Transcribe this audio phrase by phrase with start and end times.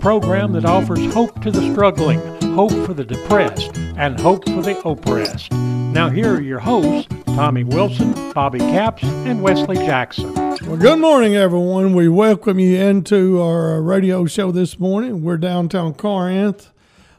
[0.00, 2.20] program that offers hope to the struggling,
[2.54, 5.52] hope for the depressed, and hope for the oppressed.
[5.52, 10.34] Now, here are your hosts, Tommy Wilson, Bobby Capps, and Wesley Jackson.
[10.34, 11.94] Well, good morning, everyone.
[11.94, 15.22] We welcome you into our radio show this morning.
[15.22, 16.70] We're downtown Corinth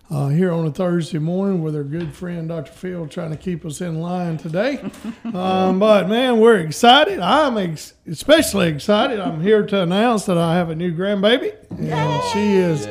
[0.09, 2.71] uh, here on a Thursday morning with our good friend Dr.
[2.71, 4.79] Phil trying to keep us in line today.
[5.33, 7.19] um, but man, we're excited.
[7.19, 9.19] I'm ex- especially excited.
[9.19, 12.85] I'm here to announce that I have a new grandbaby, and she is.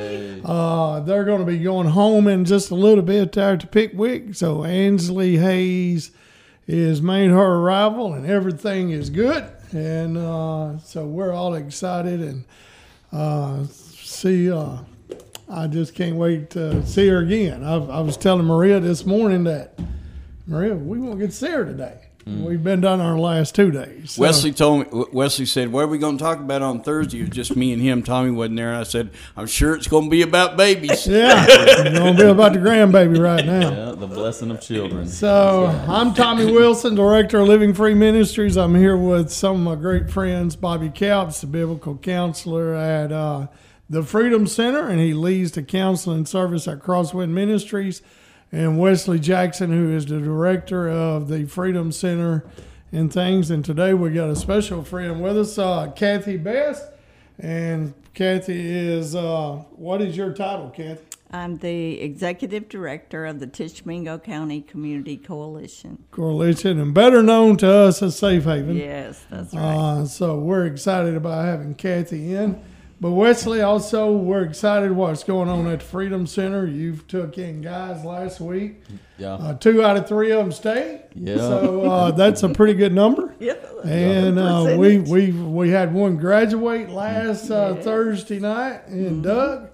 [0.44, 4.34] Uh, they're going to be going home in just a little bit there to Pickwick.
[4.34, 6.10] So Ansley Hayes
[6.66, 9.46] is made her arrival, and everything is good.
[9.72, 12.44] And uh, so we're all excited and
[13.12, 14.50] uh, see.
[15.48, 17.62] I just can't wait to see her again.
[17.64, 19.78] I, I was telling Maria this morning that
[20.46, 21.98] Maria, we won't get to see her today.
[22.26, 24.12] We've been down our last two days.
[24.12, 25.04] So- Wesley told me.
[25.12, 27.70] Wesley said, "What are we going to talk about on Thursday?" It was just me
[27.74, 28.02] and him.
[28.02, 31.44] Tommy wasn't there, and I said, "I'm sure it's going to be about babies." Yeah,
[31.46, 33.70] it's gonna be about the grandbaby right now.
[33.70, 35.06] Yeah, the blessing of children.
[35.06, 38.56] So I'm Tommy Wilson, director of Living Free Ministries.
[38.56, 43.48] I'm here with some of my great friends, Bobby Capps, the biblical counselor at uh,
[43.88, 48.02] the Freedom Center, and he leads the counseling service at Crosswind Ministries,
[48.50, 52.44] and Wesley Jackson, who is the director of the Freedom Center
[52.92, 53.50] and things.
[53.50, 56.88] And today we got a special friend with us, uh, Kathy Best,
[57.38, 61.02] and Kathy is uh, what is your title, Kathy?
[61.32, 66.04] I'm the executive director of the Tishomingo County Community Coalition.
[66.12, 68.76] Coalition, and better known to us as Safe Haven.
[68.76, 69.62] Yes, that's right.
[69.62, 72.62] Uh, so we're excited about having Kathy in.
[73.04, 76.64] But Wesley, also we're excited what's going on at the Freedom Center.
[76.64, 78.80] You've took in guys last week.
[79.18, 79.34] Yeah.
[79.34, 81.02] Uh, two out of three of them stayed.
[81.14, 81.36] Yeah.
[81.36, 83.34] So uh, that's a pretty good number.
[83.40, 89.06] yeah, And uh, we we we had one graduate last uh, Thursday night, Mm-hmm.
[89.06, 89.68] and Doug.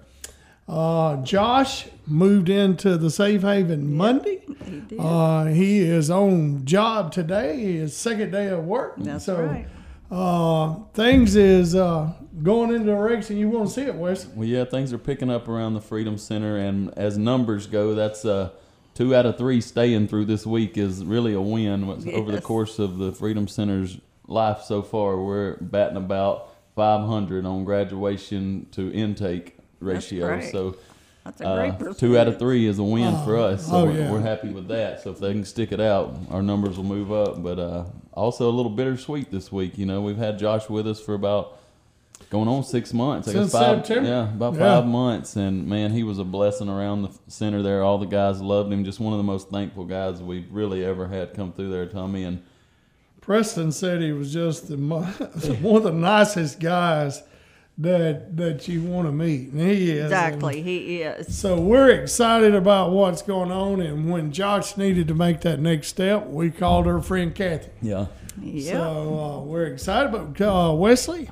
[0.69, 4.43] Uh, Josh moved into the Safe Haven Monday.
[4.65, 4.99] he did.
[4.99, 7.61] Uh, he is on job today.
[7.75, 8.95] His second day of work.
[8.99, 9.69] that's so, right.
[10.11, 14.27] uh, things is uh, going in the direction you want to see it, Wes.
[14.27, 18.25] Well, yeah, things are picking up around the Freedom Center, and as numbers go, that's
[18.25, 18.51] uh,
[18.95, 21.87] two out of three staying through this week is really a win.
[21.87, 27.45] What's- Over the course of the Freedom Center's life so far, we're batting about 500
[27.45, 30.27] on graduation to intake ratio.
[30.27, 30.51] great.
[30.51, 30.77] So
[31.25, 33.67] That's a uh, two out of three is a win for us.
[33.67, 34.11] So oh, we're, yeah.
[34.11, 35.03] we're happy with that.
[35.03, 37.43] So if they can stick it out, our numbers will move up.
[37.43, 39.77] But uh, also a little bittersweet this week.
[39.79, 41.60] You know, we've had Josh with us for about
[42.31, 43.29] going on six months.
[43.29, 44.09] I Since guess five, September?
[44.09, 44.61] yeah, about Yeah.
[44.81, 45.37] five months.
[45.37, 47.83] And man, he was a blessing around the center there.
[47.83, 48.85] All the guys loved him.
[48.85, 52.23] Just one of the most thankful guys we've really ever had come through there, Tommy.
[52.25, 52.41] And
[53.21, 54.77] Preston said he was just the
[55.61, 57.23] one of the nicest guys
[57.79, 60.05] that that you want to meet, and he is.
[60.05, 61.35] Exactly, he is.
[61.37, 65.89] So we're excited about what's going on, and when Josh needed to make that next
[65.89, 67.71] step, we called her friend Kathy.
[67.81, 68.07] yeah,
[68.41, 70.13] Yeah, So uh, we're excited.
[70.13, 71.31] But uh, Wesley,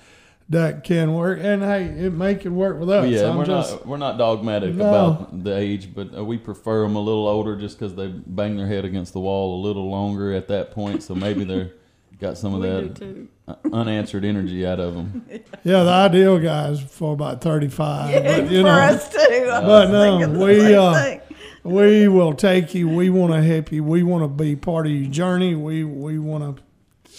[0.48, 1.38] that can work.
[1.42, 3.08] And hey, it make it work with us.
[3.08, 4.88] yeah, I'm we're just, not we're not dogmatic No.
[4.88, 8.56] about the age, but uh, we prefer them a little older just because they bang
[8.56, 11.02] their head against the wall a little longer at that point.
[11.02, 11.72] So maybe they're
[12.20, 15.26] got some of We that uh, unanswered energy out of them.
[15.64, 18.22] Yeah, the ideal guy is for about 35.
[18.22, 19.18] but, you For know, us too.
[19.18, 21.20] I But was no, the we, same uh, thing.
[21.64, 22.88] we will take you.
[22.88, 23.82] We want to help you.
[23.82, 25.56] We want to be part of your journey.
[25.56, 26.60] We, we want
[27.04, 27.12] to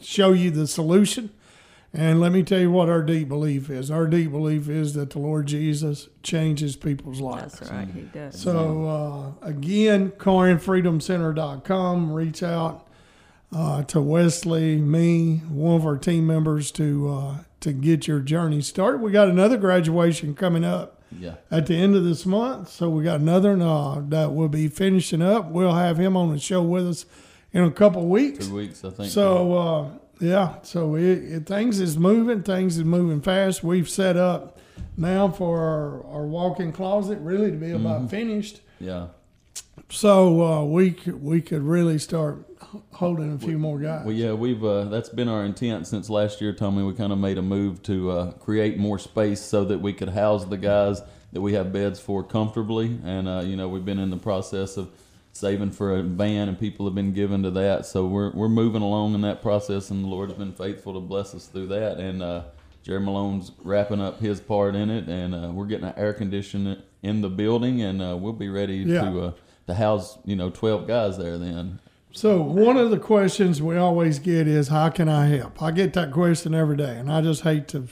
[0.00, 1.30] show you the solution.
[1.98, 3.90] And let me tell you what our deep belief is.
[3.90, 7.58] Our deep belief is that the Lord Jesus changes people's lives.
[7.58, 7.88] That's right.
[7.88, 8.38] He does.
[8.38, 12.12] So uh, again, corinthfreedomcenter.com.
[12.12, 12.86] Reach out
[13.54, 18.60] uh, to Wesley, me, one of our team members to uh, to get your journey
[18.60, 19.00] started.
[19.00, 21.36] We got another graduation coming up Yeah.
[21.50, 25.22] at the end of this month, so we got another uh, that will be finishing
[25.22, 25.50] up.
[25.50, 27.06] We'll have him on the show with us
[27.52, 28.46] in a couple of weeks.
[28.48, 29.10] Two weeks, I think.
[29.10, 29.88] So uh,
[30.20, 32.42] yeah, so it, it, things is moving.
[32.42, 33.62] Things is moving fast.
[33.62, 34.58] We've set up
[34.96, 38.60] now for our, our walk-in closet really to be about finished.
[38.78, 39.08] yeah.
[39.88, 42.44] So uh, we could, we could really start
[42.92, 44.04] holding a few more guys.
[44.04, 46.82] Well, yeah, we've uh, that's been our intent since last year, Tommy.
[46.82, 50.08] We kind of made a move to uh, create more space so that we could
[50.08, 51.02] house the guys
[51.32, 54.76] that we have beds for comfortably, and uh, you know we've been in the process
[54.76, 54.90] of
[55.36, 57.86] saving for a van, and people have been given to that.
[57.86, 61.34] So we're we're moving along in that process, and the Lord's been faithful to bless
[61.34, 61.98] us through that.
[61.98, 62.42] And uh,
[62.82, 66.78] Jerry Malone's wrapping up his part in it, and uh, we're getting an air conditioner
[67.02, 69.02] in the building, and uh, we'll be ready Yeah.
[69.10, 69.32] to uh,
[69.66, 71.80] to house you know twelve guys there then.
[72.12, 75.92] So one of the questions we always get is, "How can I help?" I get
[75.94, 77.88] that question every day, and I just hate to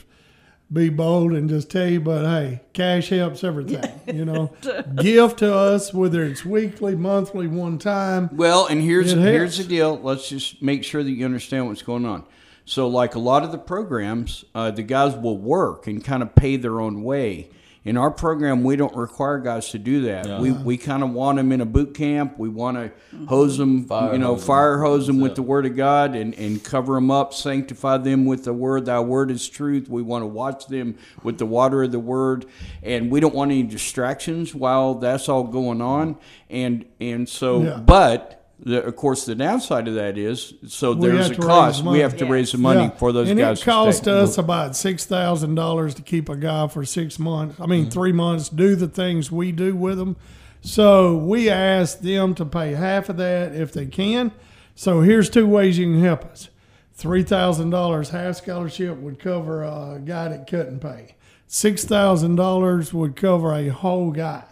[0.72, 4.00] be bold and just tell you, but hey, cash helps everything.
[4.14, 4.54] You know,
[4.96, 8.28] give to us whether it's weekly, monthly, one time.
[8.32, 9.98] Well, and here's here's the deal.
[9.98, 12.24] Let's just make sure that you understand what's going on.
[12.64, 16.34] So, like a lot of the programs, uh, the guys will work and kind of
[16.34, 17.50] pay their own way.
[17.84, 20.40] In our program, we don't require guys to do that.
[20.40, 22.38] We, we kind of want them in a boot camp.
[22.38, 22.90] We want to
[23.26, 24.46] hose them, Fire you know, hose 'em.
[24.46, 25.34] fire hose them with Yeah.
[25.36, 28.86] the Word of God and, and cover them up, sanctify them with the Word.
[28.86, 29.90] Thy Word is truth.
[29.90, 32.46] We want to watch them with the water of the Word,
[32.82, 36.16] and we don't want any distractions while that's all going on.
[36.48, 37.76] And and so, Yeah.
[37.84, 41.84] but the, of course, the downside of that is so We there's a cost.
[41.84, 42.30] We have to Yeah.
[42.30, 42.90] raise the money Yeah.
[42.90, 43.58] for those and guys.
[43.58, 47.60] it to cost us about six thousand dollars to keep a guy for six months.
[47.60, 47.90] I mean, mm-hmm.
[47.90, 48.48] three months.
[48.48, 50.16] Do the things we do with them.
[50.62, 54.32] So we asked them to pay half of that if they can.
[54.74, 56.48] So here's two ways you can help us.
[56.94, 61.16] Three thousand dollars half scholarship would cover a guy that couldn't pay.
[61.46, 64.44] Six thousand dollars would cover a whole guy.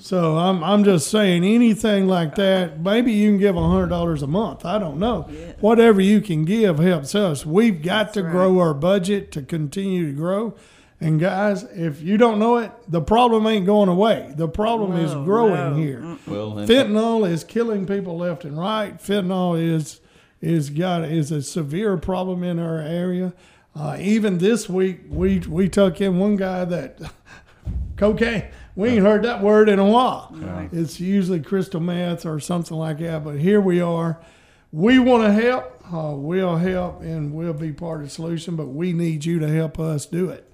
[0.00, 2.80] So I'm I'm just saying anything like that.
[2.80, 4.64] Maybe you can give hundred dollars a month.
[4.64, 5.22] I don't know.
[5.60, 7.44] Whatever you can give helps us.
[7.44, 8.32] We've got to right.
[8.32, 10.54] grow our budget to continue to grow.
[11.02, 14.32] And guys, if you don't know it, the problem ain't going away.
[14.36, 15.74] The problem is growing no.
[15.74, 16.00] here.
[16.26, 18.96] Well, Fentanyl is killing people left and right.
[18.98, 20.00] Fentanyl is
[20.40, 23.34] is got is a severe problem in our area.
[23.74, 26.98] Uh, even this week, we we took in one guy that
[27.96, 28.44] cocaine.
[28.76, 30.32] We ain't heard that word in a while.
[30.72, 33.24] It's usually crystal meth or something like that.
[33.24, 34.20] But here we are.
[34.72, 35.92] We want to help.
[35.92, 38.54] Uh, we'll help and we'll be part of the solution.
[38.56, 40.46] But we need you to help us do it.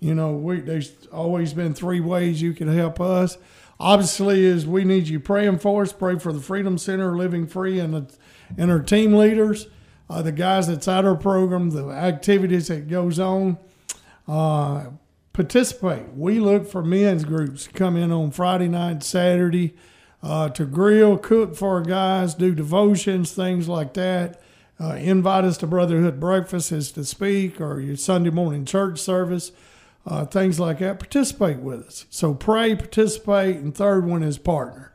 [0.00, 3.38] You know, we, there's always been three ways you can help us.
[3.80, 5.92] Obviously, is we need you praying for us.
[5.92, 8.14] Pray for the Freedom Center, Living Free, and the,
[8.58, 9.68] and our team leaders,
[10.10, 13.56] uh, the guys that's at our program, the activities that goes on.
[14.28, 14.90] Uh,
[15.32, 16.12] participate.
[16.14, 19.74] We look for men's groups to come in on Friday night, Saturday,
[20.22, 24.40] uh, to grill, cook for guys, do devotions, things like that.
[24.80, 29.52] Uh, invite us to Brotherhood Breakfast as to speak or your Sunday morning church service,
[30.06, 30.98] uh, things like that.
[30.98, 32.06] Participate with us.
[32.10, 34.92] So pray, participate, and third one is partner.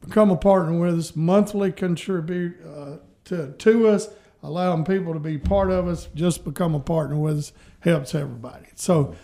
[0.00, 4.08] Become a partner with us, monthly contribute uh, to, to us,
[4.42, 6.08] allowing people to be part of us.
[6.14, 8.66] Just become a partner with us helps everybody.
[8.74, 9.14] So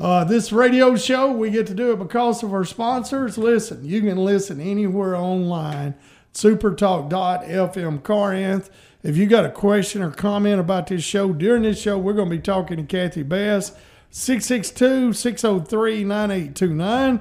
[0.00, 3.36] uh, this radio show, we get to do it because of our sponsors.
[3.36, 5.94] Listen, you can listen anywhere online,
[6.32, 8.70] supertalk.fm Corinth.
[9.02, 12.30] If you got a question or comment about this show during this show, we're going
[12.30, 13.76] to be talking to Kathy Best,
[14.10, 17.20] 662 603 9829.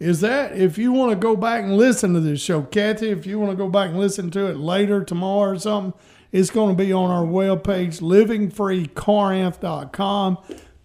[0.00, 3.26] Is that if you want to go back and listen to this show, Kathy, if
[3.26, 5.92] you want to go back and listen to it later tomorrow or something,
[6.30, 10.38] It's going to be on our webpage, livingfreecorinth.com.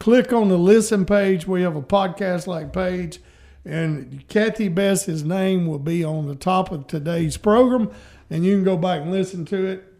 [0.03, 1.47] Click on the listen page.
[1.47, 3.21] We have a podcast like page,
[3.63, 7.89] and Kathy Best's name will be on the top of today's program,
[8.29, 9.93] and you can go back and listen to it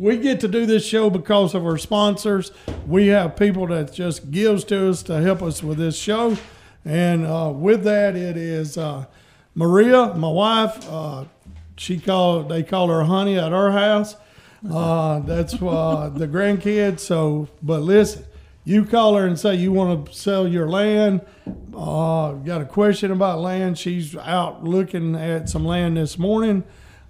[0.00, 2.50] we get to do this show because of our sponsors.
[2.86, 6.36] We have people that just gives to us to help us with this show,
[6.84, 9.04] and uh, with that, it is uh,
[9.54, 10.90] Maria, my wife.
[10.90, 11.26] Uh,
[11.76, 12.48] she called.
[12.48, 14.16] They call her Honey at our house.
[14.68, 17.00] Uh, that's uh, the grandkids.
[17.00, 18.24] So, but listen,
[18.64, 21.22] you call her and say you want to sell your land.
[21.74, 23.78] Uh, got a question about land?
[23.78, 26.64] She's out looking at some land this morning.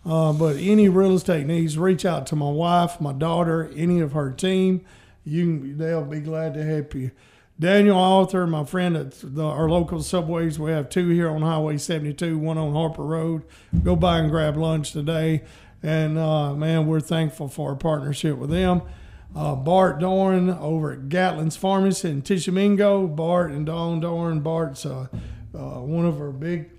[0.04, 4.12] Uh, but any real estate needs, reach out to my wife, my daughter, any of
[4.12, 4.85] her team.
[5.25, 7.11] You, they'll be glad to help you.
[7.59, 11.76] Daniel Arthur, my friend at the, our local subways, we have two here on Highway
[11.76, 13.42] 72, one on Harper Road.
[13.85, 15.42] Go by and grab lunch today.
[15.83, 18.80] And uh, man, we're thankful for our partnership with them.
[19.34, 23.06] Uh, Bart Dorn over at Gatlin's Pharmacy in Tishomingo.
[23.06, 24.40] Bart and Dawn Dorn.
[24.40, 25.06] Bart's uh,
[25.54, 26.70] uh, one of our big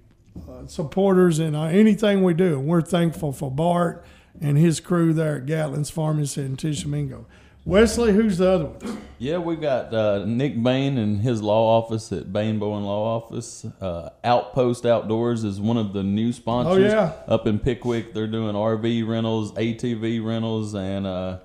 [0.50, 2.60] uh, supporters in uh, anything we do.
[2.60, 4.06] And we're thankful for Bart
[4.40, 7.26] and his crew there at Gatlin's Pharmacy in Tishomingo.
[7.64, 9.02] Wesley, who's the other one?
[9.20, 13.66] Yeah, we've got uh, Nick Bain and his law office at Bain Bowen Law Office.
[13.80, 16.92] Uh, Outpost Outdoors is one of the new sponsors.
[16.92, 17.14] Oh, yeah.
[17.28, 21.38] Up in Pickwick, they're doing RV rentals, ATV rentals, and uh,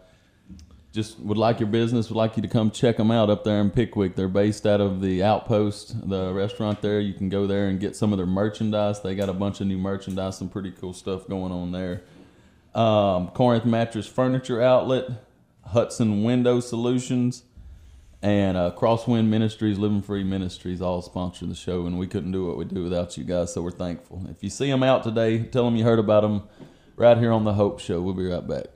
[0.97, 3.61] just would like your business, would like you to come check them out up there
[3.61, 4.17] in Pickwick.
[4.17, 6.99] They're based out of the Outpost, the restaurant there.
[6.99, 9.01] You can go there and get some of their merchandise.
[9.03, 12.03] They got a bunch of new merchandise, some pretty cool stuff going on there.
[12.75, 15.05] Um, Corinth Mattress Furniture Outlet,
[15.67, 17.45] Hudson Window Solutions,
[18.23, 22.47] and uh, Crosswind Ministries, Living Free Ministries all sponsor the show, and we couldn't do
[22.47, 24.25] what we do without you guys, so we're thankful.
[24.31, 26.45] If you see them out today, tell them you heard about them
[26.97, 28.01] right here on the Hope Show.
[28.01, 28.76] We'll be right back.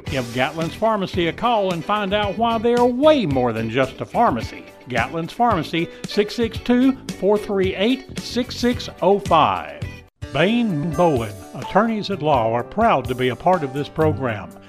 [0.05, 4.01] Give Gatlin's Pharmacy a call and find out why they are way more than just
[4.01, 4.65] a pharmacy.
[4.89, 9.81] Gatlin's Pharmacy, 662 438 6605.
[10.33, 14.49] Bain Bowen, attorneys at law, are proud to be a part of this program.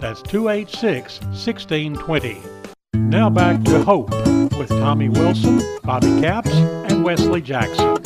[0.00, 2.40] That's 286 1620.
[2.94, 4.08] Now back to Hope
[4.56, 7.98] with Tommy Wilson, Bobby Capps, and Wesley Jackson.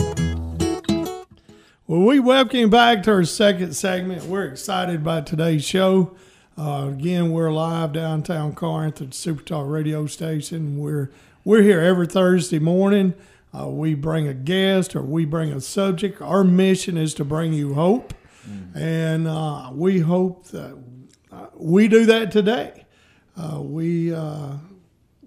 [1.86, 4.24] Well, we welcome you back to our second segment.
[4.24, 6.16] We're excited about today's show.
[6.58, 10.78] Uh, again, we're live downtown Corinth at the Super Talk radio station.
[10.78, 11.12] We're
[11.44, 13.14] we're here every Thursday morning.
[13.56, 16.20] Uh, we bring a guest or we bring a subject.
[16.20, 18.14] Our mission is to bring you hope,
[18.48, 18.74] mm.
[18.74, 20.76] and uh, we hope that
[21.56, 22.86] we do that today.
[23.36, 24.52] Uh, we uh,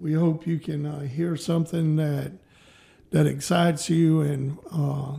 [0.00, 2.32] we hope you can uh, hear something that
[3.10, 5.16] that excites you and uh,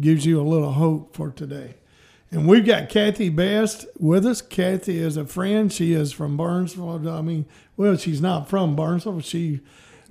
[0.00, 1.74] gives you a little hope for today.
[2.30, 4.42] And we've got Kathy Best with us.
[4.42, 5.72] Kathy is a friend.
[5.72, 7.08] She is from Burnsville.
[7.08, 9.20] I mean, well, she's not from Burnsville.
[9.20, 9.60] She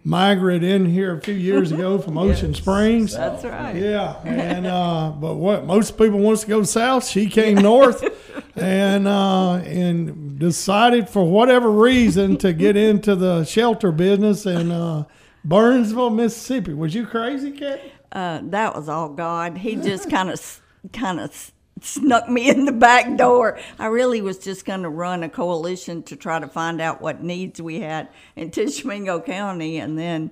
[0.03, 3.13] migrated in here a few years ago from Ocean Springs.
[3.13, 3.75] That's right.
[3.75, 8.03] Yeah, and uh, but what most people wants to go south, she came north,
[8.57, 15.05] and uh, and decided for whatever reason to get into the shelter business in uh,
[15.43, 16.73] Burnsville, Mississippi.
[16.73, 17.81] Was you crazy, Kat?
[18.11, 19.57] Uh, that was all God.
[19.57, 20.61] He just kind of,
[20.93, 23.59] kind of snuck me in the back door.
[23.77, 27.21] I really was just going to run a coalition to try to find out what
[27.21, 30.31] needs we had in Tishomingo County, and then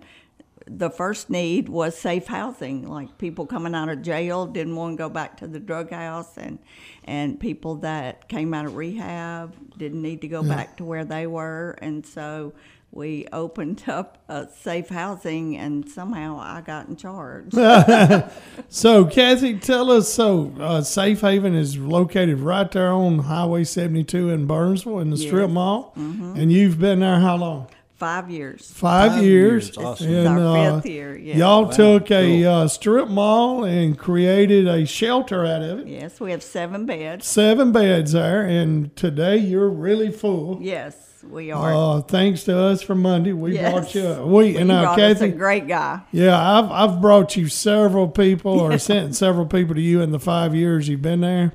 [0.67, 4.97] the first need was safe housing, like people coming out of jail didn't want to
[4.97, 6.59] go back to the drug house, and
[7.03, 11.27] and people that came out of rehab didn't need to go back to where they
[11.27, 12.53] were, and so
[12.91, 17.53] we opened up a safe housing, and somehow I got in charge.
[18.69, 20.11] So, Kathy, tell us.
[20.11, 25.17] So, uh, Safe Haven is located right there on Highway 72 in Burnsville in the
[25.17, 25.51] strip Yes.
[25.51, 27.67] mall, and you've been there how long?
[27.95, 28.69] Five years.
[28.71, 29.67] Five, Five years.
[29.67, 30.07] years, awesome.
[30.07, 31.37] This is our uh, fifth year, yeah.
[31.37, 35.87] Y'all took a uh, strip mall and created a shelter out of it.
[35.87, 37.25] Yes, we have seven beds.
[37.25, 40.59] Seven beds there, and today you're really full.
[40.61, 41.73] Yes, we are.
[41.73, 43.71] Uh, thanks to us for Monday, we yes.
[43.71, 44.25] brought you.
[44.25, 45.27] We He and uh, Kathy.
[45.27, 46.01] a great guy.
[46.11, 50.19] Yeah, I've I've brought you several people or sent several people to you in the
[50.19, 51.53] five years you've been there.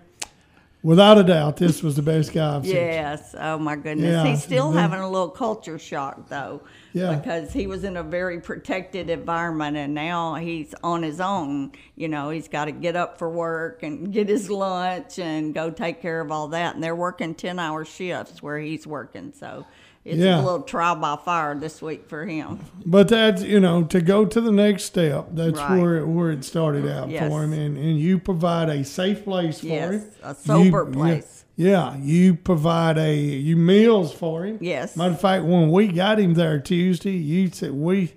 [0.83, 2.75] Without a doubt, this was the best guy I've seen.
[2.75, 3.35] Yes.
[3.39, 4.13] Oh my goodness.
[4.13, 6.63] Yeah, He's still having a little culture shock though.
[6.95, 7.17] Yeah.
[7.17, 11.73] Because he was in a very protected environment and now he's on his own.
[11.97, 15.71] You know, he's got to get up for work and get his lunch and go
[15.71, 16.75] take care of all that.
[16.75, 19.35] And they're working 10 hour shifts where he's working.
[19.39, 19.67] So
[20.05, 20.41] it's Yeah.
[20.41, 22.61] a little trial by fire this week for him.
[22.87, 25.29] But that's you know to go to the next step.
[25.33, 25.81] That's Right.
[25.81, 27.29] where it, where it started out Yes.
[27.31, 30.03] for him, and, and you provide a safe place for Yes, him.
[30.23, 31.45] a sober You- place.
[31.57, 34.57] Yeah, you provide a you meals for him.
[34.63, 34.97] Yes.
[34.97, 38.13] Matter of fact, when we got him there Tuesday, you said we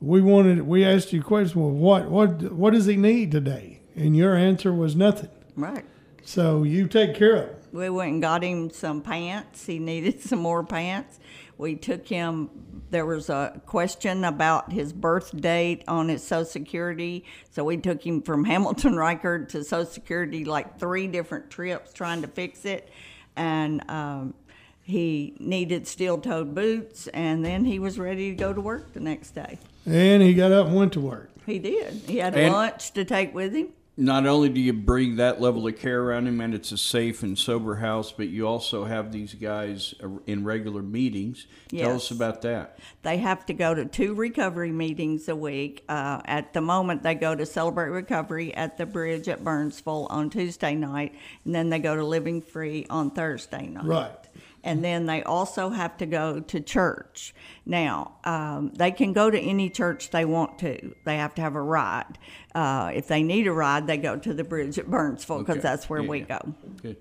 [0.00, 1.60] we wanted we asked you a question.
[1.60, 3.80] Well, what what what does he need today?
[3.94, 5.28] And your answer was nothing.
[5.54, 5.84] Right.
[6.24, 7.55] So you take care of him.
[7.76, 9.66] We went and got him some pants.
[9.66, 11.20] He needed some more pants.
[11.58, 12.50] We took him,
[12.90, 17.24] there was a question about his birth date on his Social Security.
[17.50, 22.22] So we took him from Hamilton Reichard to Social Security like three different trips trying
[22.22, 22.90] to fix it.
[23.36, 24.34] And um,
[24.82, 27.06] he needed steel toed boots.
[27.08, 29.58] And then he was ready to go to work the next day.
[29.84, 31.30] And he got up and went to work.
[31.46, 31.92] He did.
[32.08, 33.68] He had And- lunch to take with him.
[33.98, 37.22] Not only do you bring that level of care around him, and it's a safe
[37.22, 41.46] and sober house, but you also have these guys uh, in regular meetings.
[41.68, 42.78] Tell us about that.
[43.02, 45.82] They have to go to two recovery meetings a week.
[45.88, 50.28] Uh, at the moment, they go to Celebrate Recovery at the bridge at Burnsville on
[50.28, 51.14] Tuesday night,
[51.46, 53.86] and then they go to Living Free on Thursday night.
[53.86, 54.25] Right.
[54.64, 57.34] And then they also have to go to church.
[57.64, 60.94] Now, um, they can go to any church they want to.
[61.04, 62.18] They have to have a ride.
[62.54, 65.62] Uh, if they need a ride, they go to the bridge at Burnsville because Okay.
[65.62, 66.38] that's where Yeah, we yeah.
[66.42, 66.54] go.
[66.82, 66.96] Good.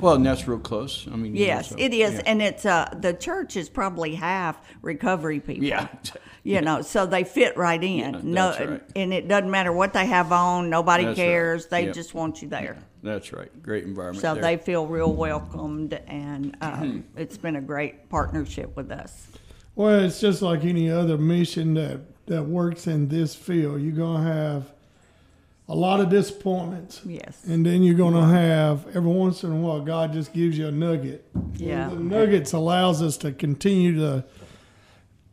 [0.00, 1.06] Well, and that's real close.
[1.10, 2.22] I mean, you know, Yes, so- it is, yeah.
[2.26, 5.64] and it's uh the church is probably half recovery people.
[5.64, 5.88] Yeah.
[6.42, 8.14] you know, so they fit right in.
[8.14, 8.82] Yeah, no, right.
[8.94, 10.70] and it doesn't matter what they have on.
[10.70, 11.24] Nobody That's right.
[11.24, 11.66] cares.
[11.66, 11.94] They Yep.
[11.94, 12.76] just want you there.
[13.02, 13.50] That's right.
[13.62, 14.20] Great environment.
[14.22, 14.42] So there.
[14.42, 19.28] they feel real welcomed, and um, it's been a great partnership with us.
[19.74, 23.80] Well, it's just like any other mission that, that works in this field.
[23.82, 24.72] You're going to have
[25.68, 27.00] a lot of disappointments.
[27.04, 27.44] Yes.
[27.44, 30.68] And then you're going to have, every once in a while, God just gives you
[30.68, 31.26] a nugget.
[31.54, 31.88] Yeah.
[31.88, 34.24] The nuggets allows us to continue to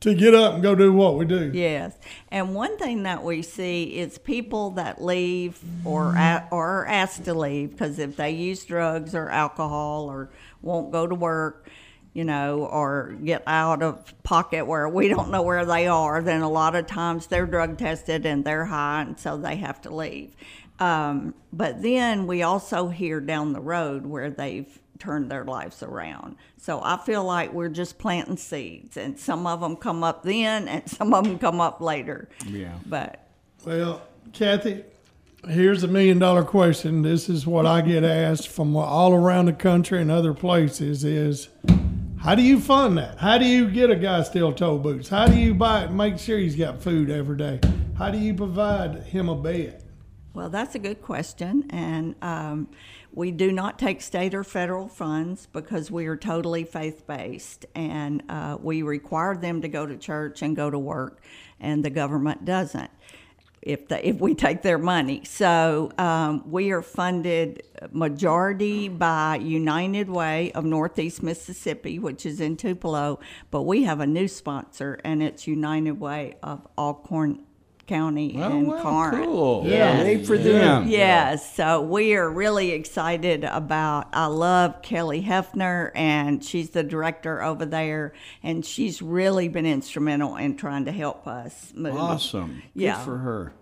[0.03, 1.49] to get up and go do what we do.
[1.53, 1.97] Yes,
[2.29, 7.23] and one thing that we see is people that leave or a, or are asked
[7.23, 10.29] to leave because if they use drugs or alcohol or
[10.61, 11.69] won't go to work,
[12.13, 16.41] you know, or get out of pocket where we don't know where they are, then
[16.41, 19.93] a lot of times they're drug tested and they're high, and so they have to
[19.93, 20.35] leave.
[20.79, 26.35] Um, but then we also hear down the road where they've turned their lives around.
[26.57, 30.67] So I feel like we're just planting seeds, and some of them come up then,
[30.67, 32.29] and some of them come up later.
[32.47, 32.77] Yeah.
[32.85, 33.27] But
[33.65, 34.01] Well,
[34.33, 34.83] Kathy,
[35.47, 37.01] here's a million dollar question.
[37.01, 41.49] This is what I get asked from all around the country and other places is
[42.23, 43.17] how do you fund that?
[43.17, 45.09] How do you get a guy steel toe boots?
[45.09, 47.59] How do you buy it and make sure he's got food every day?
[47.97, 49.83] How do you provide him a bed?
[50.33, 51.65] Well, that's a good question.
[51.69, 52.69] And um,
[53.11, 57.65] we do not take state or federal funds because we are totally faith based.
[57.75, 61.21] And uh, we require them to go to church and go to work,
[61.59, 62.89] and the government doesn't.
[63.65, 65.23] If, the, if we take their money.
[65.23, 72.57] So um, we are funded majority by United Way of Northeast Mississippi, which is in
[72.57, 73.19] Tupelo,
[73.51, 77.39] but we have a new sponsor, and it's United Way of Alcorn
[77.87, 79.25] County Oh, and wow, Corinth.
[79.25, 79.63] cool.
[79.67, 80.05] Yes.
[80.05, 80.87] Yay for them.
[80.87, 84.07] Yes, so we are really excited about.
[84.13, 90.37] I love Kelly Hefner, and she's the director over there, and she's really been instrumental
[90.37, 91.97] in trying to help us move.
[91.97, 92.63] Awesome.
[92.73, 92.95] Yeah.
[92.97, 93.53] Good for her.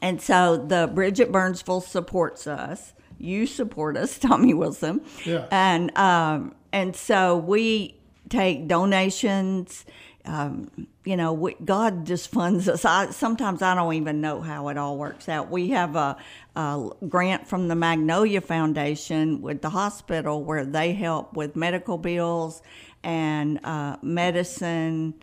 [0.00, 2.92] And so the Bridge at Burnsville supports us.
[3.18, 5.00] You support us, Tommy Wilson.
[5.24, 5.46] Yeah.
[5.50, 7.98] And um, and so we
[8.28, 9.84] take donations.
[10.26, 12.84] Um, you know, we, God just funds us.
[12.84, 15.50] I, sometimes I don't even know how it all works out.
[15.50, 16.16] We have a,
[16.56, 22.62] a grant from the Magnolia Foundation with the hospital where they help with medical bills
[23.02, 25.14] and uh, medicine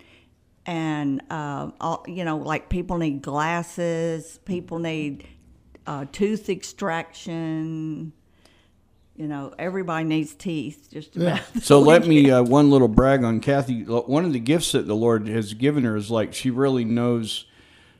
[0.66, 5.28] and uh, all, you know, like people need glasses, people need
[5.86, 8.12] uh, tooth extraction.
[9.16, 10.88] You know, everybody needs teeth.
[10.92, 11.40] Just about.
[11.62, 13.84] So let me uh, one little brag on Kathy.
[13.84, 17.44] One of the gifts that the Lord has given her is like she really knows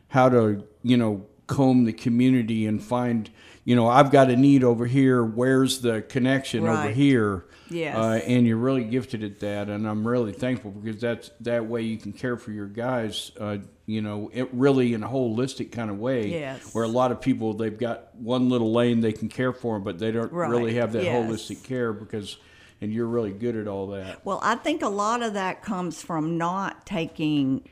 [0.08, 3.30] how to, you know, comb the community and find,
[3.64, 5.24] you know, I've got a need over here.
[5.24, 7.44] Where's the connection over here?
[7.70, 7.96] Yes.
[7.96, 11.80] Uh, and you're really gifted at that, and I'm really thankful because that's that way
[11.82, 13.32] you can care for your guys.
[13.40, 16.28] Uh, you know, it really in a holistic kind of way.
[16.28, 16.74] Yes.
[16.74, 19.82] Where a lot of people they've got one little lane they can care for them,
[19.82, 20.50] but they don't Right.
[20.50, 21.26] really have that Yes.
[21.26, 22.36] holistic care because,
[22.82, 24.24] and you're really good at all that.
[24.26, 27.62] Well, I think a lot of that comes from not taking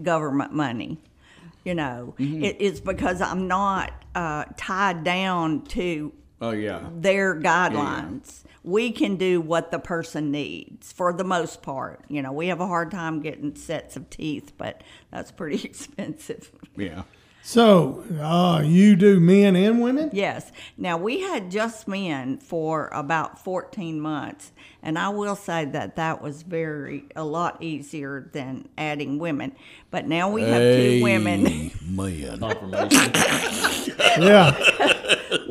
[0.00, 0.98] government money.
[1.70, 2.42] You know, Mm-hmm.
[2.42, 6.88] it, it's because I'm not uh, tied down to Oh yeah.
[6.96, 8.42] their guidelines.
[8.64, 12.04] We can do what the person needs for the most part.
[12.08, 16.50] You know, we have a hard time getting sets of teeth, but that's pretty expensive.
[16.76, 17.04] Yeah.
[17.42, 20.10] So, uh, you do men and women?
[20.12, 20.52] Yes.
[20.76, 26.22] Now we had just men for about 14 months, and I will say that that
[26.22, 29.52] was very a lot easier than adding women.
[29.90, 31.70] But now we have two women.
[31.88, 32.38] man.
[32.38, 33.12] Confirmation.
[34.20, 34.99] Yeah.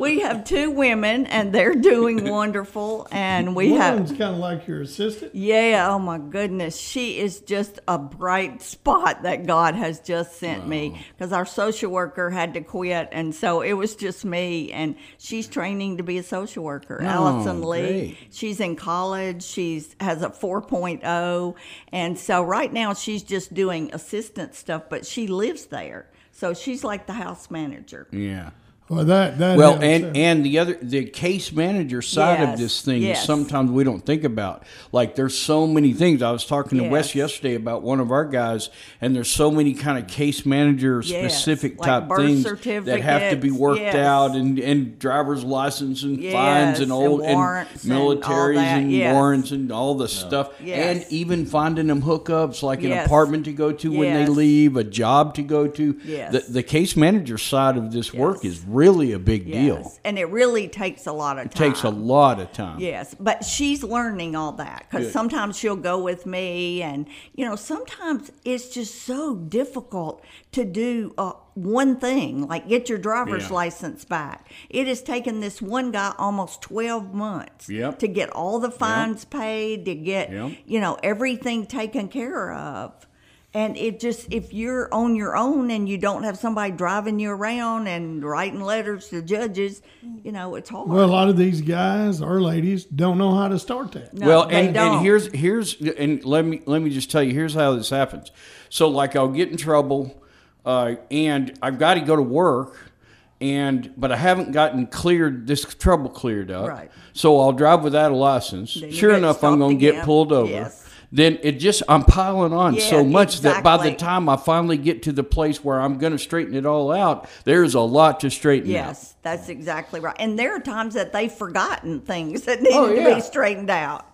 [0.00, 3.06] We have two women, and they're doing wonderful.
[3.10, 5.34] And we have Woman's kind of like your assistant.
[5.34, 6.78] Yeah, oh my goodness.
[6.78, 11.90] She is just a bright spot that God has just sent me because our social
[11.90, 13.08] worker had to quit.
[13.12, 14.72] And so it was just me.
[14.72, 16.98] And she's training to be a social worker.
[17.02, 17.80] Oh, Allison Lee.
[17.80, 18.18] great.
[18.30, 19.42] She's in college.
[19.42, 21.54] She's has a 4.0.
[21.92, 26.06] And so right now she's just doing assistant stuff, but she lives there.
[26.32, 28.06] So she's like the house manager.
[28.10, 28.50] Yeah.
[28.90, 33.02] Well, that that Well, and and the other the case manager side of this thing
[33.02, 33.20] yes.
[33.20, 34.64] is sometimes we don't think about.
[34.90, 36.22] Like there's so many things.
[36.22, 38.68] I was talking to Wes yesterday about one of our guys,
[39.00, 43.30] and there's so many kind of case manager specific like type birth things that have
[43.30, 43.94] to be worked yes.
[43.94, 48.16] out, and and driver's license and Yes, fines and and old and, warrants and all
[48.16, 49.14] militaries that, and yes.
[49.14, 51.04] warrants and all the stuff, Yes.
[51.04, 54.82] and even finding them hookups like an apartment to go to when they leave, a
[54.82, 55.96] job to go to.
[56.04, 56.32] Yes.
[56.32, 59.76] The, the case manager side of this work is really a big deal.
[59.82, 60.00] Yes.
[60.04, 61.70] And it really takes a lot of It time.
[61.70, 62.80] takes a lot of time.
[62.80, 67.56] Yes, but she's learning all that because sometimes she'll go with me, and you know,
[67.56, 73.54] sometimes it's just so difficult to do uh, one thing, like get your driver's Yeah.
[73.54, 74.50] license back.
[74.70, 77.98] It has taken this one guy almost twelve months Yep.
[77.98, 80.52] to get all the fines paid, to get Yep.
[80.66, 83.06] you know everything taken care of.
[83.52, 87.30] And it just, if you're on your own and you don't have somebody driving you
[87.30, 89.82] around and writing letters to judges,
[90.22, 90.88] you know, it's hard.
[90.88, 94.14] well, a lot of these guys or ladies don't know how to start that.
[94.14, 94.96] No, well, they and, don't.
[94.96, 98.30] and here's here's and let me let me just tell you here's how this happens.
[98.68, 100.22] So like I'll get in trouble,
[100.64, 102.92] uh, and I've got to go to work,
[103.40, 106.68] and but I haven't gotten cleared this trouble cleared up.
[106.68, 106.90] Right.
[107.14, 108.74] So I'll drive without a license.
[108.74, 110.48] Then Sure enough, I'm going to get pulled over.
[110.48, 110.86] Yes.
[111.12, 114.76] Then it just I'm piling on Yeah, so much that by the time I finally
[114.76, 118.20] get to the place where I'm going to straighten it all out, there's a lot
[118.20, 118.74] to straighten out.
[118.74, 120.14] Yes, that's exactly right.
[120.20, 123.70] And there are times that they've forgotten things that oh, need Oh, to be straightened
[123.70, 124.06] out.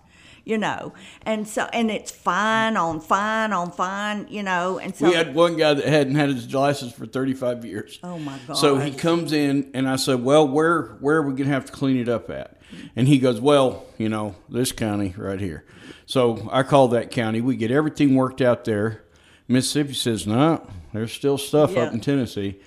[0.43, 4.27] You know, and so and it's fine on fine on fine.
[4.29, 7.65] You know, and so We had one guy that hadn't had his license for 35
[7.65, 7.99] years.
[8.01, 8.53] Oh, my god!
[8.53, 11.65] So he comes in and I said, "Well, where where are we going to have
[11.65, 12.61] to clean it up at?"
[12.95, 15.65] And he goes, "Well, you know, this county right here."
[16.05, 17.41] So I call that county.
[17.41, 19.03] We get everything worked out there.
[19.47, 21.83] Mississippi says, "No, There's still stuff Yeah.
[21.83, 22.59] up in Tennessee.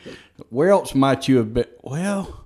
[0.50, 1.66] Where else might you have been?
[1.82, 2.44] Well,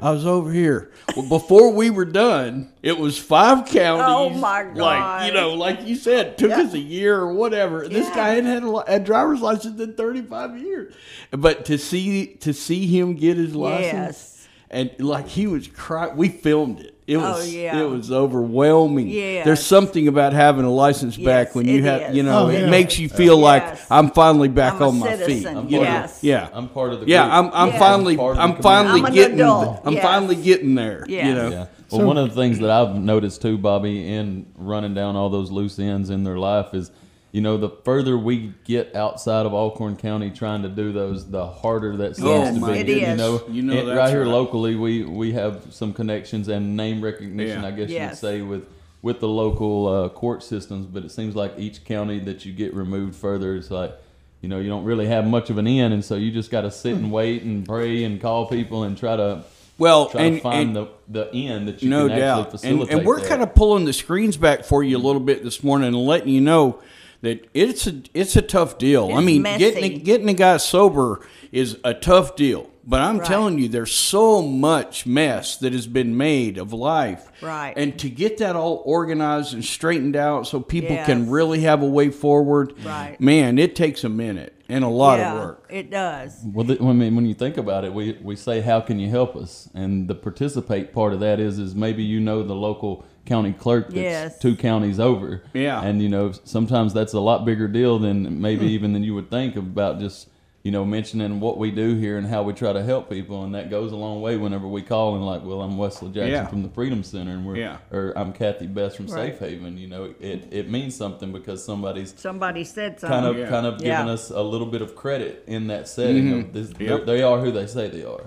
[0.00, 0.90] I was over here.
[1.14, 4.06] Well, before we were done, it was five counties.
[4.08, 4.76] Oh, my god!
[4.76, 6.62] Like you know, like you said, took Yeah.
[6.62, 7.86] us a year or whatever.
[7.86, 10.94] This guy hadn't had a, a driver's license in 35 years,
[11.30, 14.48] but to see to see him get his license, Yes.
[14.70, 16.16] and like he was crying.
[16.16, 16.94] We filmed it.
[17.10, 17.80] It oh, was Oh, yeah.
[17.80, 19.08] it was overwhelming.
[19.08, 19.44] Yes.
[19.44, 22.16] There's something about having a license back when you have is.
[22.16, 23.86] you know Oh, it makes you feel like Yes.
[23.90, 25.42] I'm finally back I'm a on my feet.
[25.42, 25.82] citizen, you know?
[25.82, 26.20] yes.
[26.22, 26.48] Yeah.
[26.52, 27.34] I'm part of the yeah, group.
[27.34, 27.78] I'm I'm Yes.
[27.80, 30.02] finally Part of the I'm finally I'm getting adult, I'm yes.
[30.04, 31.04] finally getting there.
[31.08, 31.50] You know.
[31.50, 31.66] Yeah.
[31.90, 35.50] Well, one of the things that I've noticed too, Bobby, in running down all those
[35.50, 36.92] loose ends in their life is,
[37.32, 41.46] you know, the further we get outside of Alcorn County trying to do those, the
[41.46, 42.78] harder that seems Yes, to be.
[42.80, 44.30] it You know, You know and that's right here right.
[44.30, 47.68] locally, we we have some connections and name recognition, Yeah.
[47.68, 48.66] I guess you would say, with
[49.02, 50.86] with the local uh, court systems.
[50.86, 53.94] But it seems like each county that you get removed further, it's like.
[54.42, 56.62] You know, you don't really have much of an end, and so you just got
[56.62, 59.44] to sit and wait and pray and call people and try to
[59.76, 62.38] Well, try and, to find and the the end that you no can actually doubt,
[62.44, 62.96] and, facilitate.
[62.96, 63.28] and we're that.
[63.28, 66.30] kind of pulling the screens back for you a little bit this morning and letting
[66.30, 66.80] you know
[67.22, 69.12] that it's a it's a tough deal.
[69.12, 69.58] I mean, messy.
[69.58, 71.20] getting getting a guy sober
[71.52, 72.66] is a tough deal.
[72.82, 73.26] But I'm Right.
[73.28, 77.30] telling you, there's so much mess that has been made of life.
[77.42, 77.74] Right.
[77.76, 81.86] And to get that all organized and straightened out so people can really have a
[81.86, 83.20] way forward, Right.
[83.20, 85.66] man, it takes a minute and a lot yeah, of work.
[85.70, 86.38] It does.
[86.42, 89.10] Well, th- I mean, when you think about it, we, we say, "How can you
[89.10, 93.04] help us?" And the participate part of that is is maybe you know the local
[93.26, 94.38] county clerk that's Yes.
[94.38, 95.42] two counties over.
[95.54, 95.82] Yeah.
[95.82, 99.30] And you know sometimes that's a lot bigger deal than maybe even than you would
[99.30, 100.28] think about just
[100.62, 103.54] you know mentioning what we do here and how we try to help people, and
[103.54, 104.36] that goes a long way.
[104.36, 106.46] Whenever we call and like, "Well, I'm Wesley Jackson Yeah.
[106.46, 107.76] from the Freedom Center," and we're Yeah.
[107.90, 109.32] or I'm Kathy Best from Right.
[109.32, 109.78] Safe Haven.
[109.78, 113.20] You know, it it means something because somebody's Somebody said something.
[113.20, 113.48] kind of Yeah.
[113.48, 116.30] kind of giving us a little bit of credit in that setting.
[116.32, 116.82] Of this, Mm-hmm.
[116.84, 117.06] Yep.
[117.06, 118.24] They are who they say they are.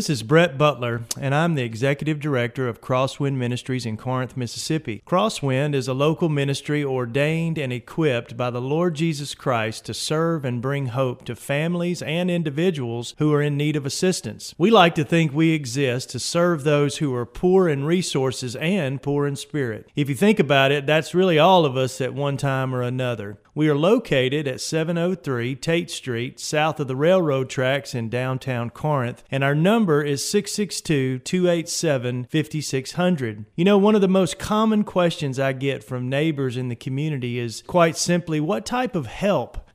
[0.02, 5.04] This is Brett Butler, and I'm the Executive Director of Crosswind Ministries in Corinth, Mississippi.
[5.06, 10.44] Crosswind is a local ministry ordained and equipped by the Lord Jesus Christ to serve
[10.44, 14.56] and bring hope to families and individuals who are in need of assistance.
[14.58, 19.04] We like to think we exist to serve those who are poor in resources and
[19.04, 19.88] poor in spirit.
[19.96, 23.38] If you think about it, that's really all of us at one time or another.
[23.54, 29.26] We are located at 703 Tate Street, south of the railroad tracks in downtown Corinth,
[29.30, 33.46] and our number is 662 287 5600.
[33.56, 37.40] You know, one of the most common questions I get from neighbors in the community
[37.40, 39.71] is quite simply what type of help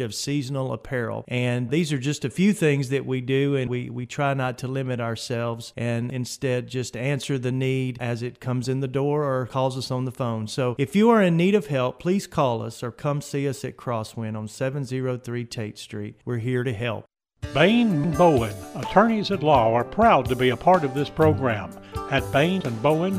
[0.00, 1.24] of seasonal apparel.
[1.28, 4.58] And these are just a few things that we do, and we, we try not
[4.58, 9.24] to limit ourselves and instead just answer the need as it comes in the door
[9.24, 10.46] or calls us on the phone.
[10.46, 13.64] So if you are in need of help, please call us or come see us
[13.64, 16.16] at Crosswind on 703 Tate Street.
[16.24, 17.04] We're here to help.
[17.54, 21.70] Bain Bowen, attorneys at law, are proud to be a part of this program.
[22.10, 23.18] At Bain and Bowen,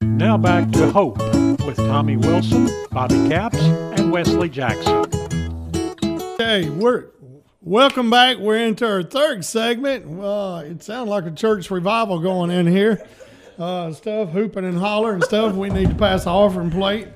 [0.00, 1.18] Now back to Hope
[1.64, 5.04] with Tommy Wilson, Bobby Capps, and Wesley Jackson.
[6.38, 7.06] Hey, we're
[7.62, 8.38] welcome back.
[8.38, 10.20] We're into our third segment.
[10.20, 13.04] Uh, it sounds like a church revival going in here.
[13.58, 15.54] Uh, stuff hooping and hollering stuff.
[15.54, 17.08] We need to pass the offering plate.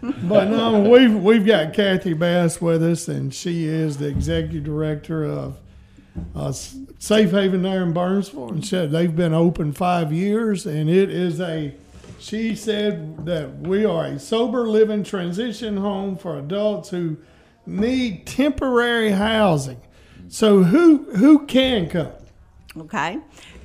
[0.00, 5.24] But no, we've we've got Kathy Best with us, and she is the executive director
[5.24, 5.58] of
[6.34, 8.48] uh, Safe Haven there in Burnsville.
[8.50, 11.74] And said they've been open five years, and it is a
[12.18, 17.16] she said that we are a sober living transition home for adults who
[17.66, 19.80] need temporary housing.
[20.28, 22.12] So who who can come?
[22.76, 23.18] Okay,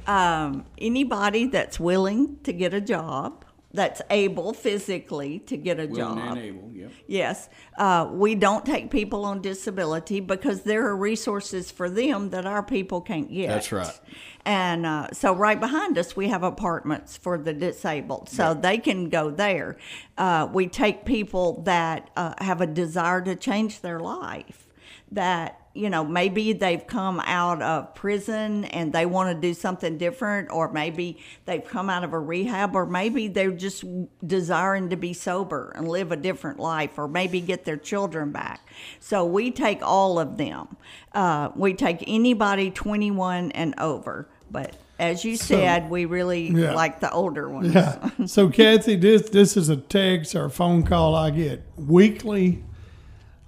[0.08, 6.18] um, anybody that's willing to get a job that's able physically to get a Willing
[6.18, 6.38] job.
[6.38, 6.92] and able, yep.
[7.08, 12.46] Yes, uh, we don't take people on disability because there are resources for them that
[12.46, 13.48] our people can't get.
[13.48, 14.00] That's right.
[14.46, 19.10] And uh, so, right behind us, we have apartments for the disabled, so they can
[19.10, 19.78] go there.
[20.18, 24.68] Uh, we take people that uh, have a desire to change their life,
[25.12, 30.00] that you know maybe they've come out of prison and they want to do something
[30.00, 33.84] different, or maybe they've come out of a rehab, or maybe they're just
[34.26, 38.62] desiring to be sober and live a different life, or maybe get their children back.
[39.00, 40.78] So we take all of them.
[41.14, 46.74] Uh, we take anybody 21 and over, but as you said, we really Yeah.
[46.74, 47.74] like the older ones.
[47.74, 48.10] Yeah.
[48.28, 52.64] So Kathy, this this is a text or a phone call I get weekly,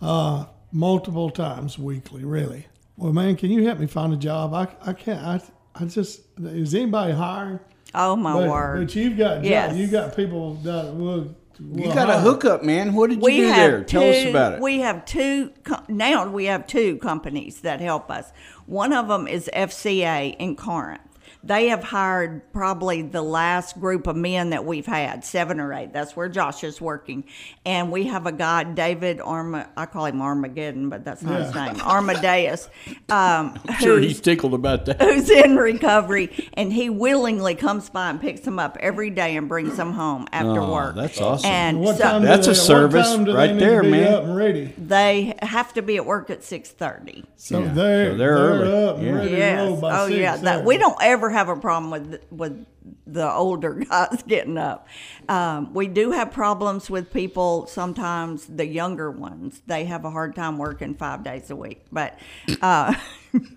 [0.02, 2.24] uh, multiple times weekly.
[2.24, 2.68] Really.
[2.98, 4.54] Well, man, can you help me find a job?
[4.54, 5.20] I, I can't.
[5.26, 5.42] I
[5.76, 7.60] I just is anybody hiring?
[7.96, 8.88] Oh my but, word!
[8.88, 9.76] But you've got Yes.
[9.76, 11.36] you got people that will.
[11.60, 12.94] You got a hookup, man.
[12.94, 13.84] What did you we do there?
[13.84, 14.60] two, Tell us about it.
[14.62, 15.52] We have two
[15.88, 16.28] now.
[16.28, 18.32] We have two companies that help us.
[18.66, 21.02] One of them is FCA in Corinth.
[21.46, 25.92] They have hired probably the last group of men that we've had, seven or eight.
[25.92, 27.26] That's where Josh is working,
[27.66, 29.68] and we have a guy, David Arma.
[29.76, 31.82] I call him Armageddon, but that's not his name.
[31.82, 32.70] Armadeus.
[33.10, 35.02] Um, sure, he's tickled about that.
[35.02, 39.50] who's in recovery, and he willingly comes by and picks them up every day and
[39.50, 40.96] brings them home after Oh, work.
[40.96, 41.50] that's awesome.
[41.50, 43.84] And What so time do That's a they- what service time do they right there,
[43.84, 44.14] man.
[44.14, 44.74] Up and ready.
[44.78, 47.26] they have to be at work at six thirty.
[47.36, 47.74] So Yeah.
[47.74, 48.88] they're So they're early.
[48.88, 49.12] up and Yeah.
[49.14, 49.68] ready to Yes.
[49.68, 50.38] roll by Oh six yeah.
[50.38, 52.66] That we don't ever have a problem with with
[53.08, 54.88] the older guys getting up.
[55.30, 57.66] Um, we do have problems with people.
[57.68, 61.86] Sometimes the younger ones they have a hard time working five days a week.
[61.92, 62.18] But
[62.62, 62.94] uh,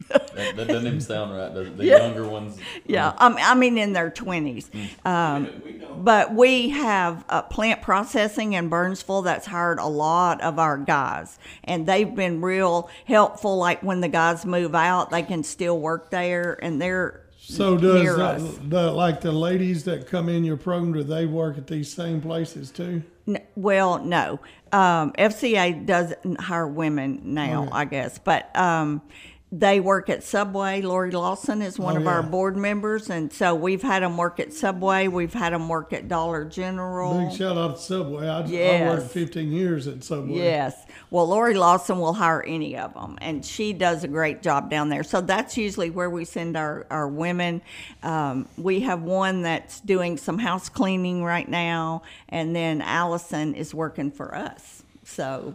[0.09, 1.53] That, that doesn't even sound right.
[1.53, 1.77] does it?
[1.77, 1.99] The Yeah.
[2.07, 2.57] younger ones.
[2.87, 4.71] Yeah, I mean, I mean in their twenties.
[5.05, 5.49] Um,
[5.99, 11.39] but we have uh, plant processing in Burnsville that's hired a lot of our guys,
[11.65, 13.57] and they've been real helpful.
[13.59, 18.03] Like when the guys move out, they can still work there, and they're So does
[18.03, 18.43] near us.
[18.69, 20.93] the like the ladies that come in your program?
[20.93, 23.03] Do they work at these same places too?
[23.29, 24.41] N- well, no.
[24.73, 27.71] Um, FCA doesn't hire women now, Okay.
[27.73, 29.01] I guess, but um,
[29.59, 30.83] they work at Subway.
[30.83, 34.39] Lori Lawson is one Oh, of our board members, and so we've had them work
[34.39, 35.09] at Subway.
[35.09, 37.27] We've had them work at Dollar General.
[37.29, 38.29] Big shout out to Subway.
[38.29, 40.37] I, I worked 15 years at Subway.
[40.37, 40.85] Yes.
[41.11, 44.91] Well, Lori Lawson will hire any of them, and she does a great job down
[44.91, 45.03] there.
[45.05, 47.63] So that's usually where we send our, our women.
[48.03, 53.73] Um, we have one that's doing some house cleaning right now, and then Allison is
[53.75, 54.83] working for us.
[55.05, 55.55] So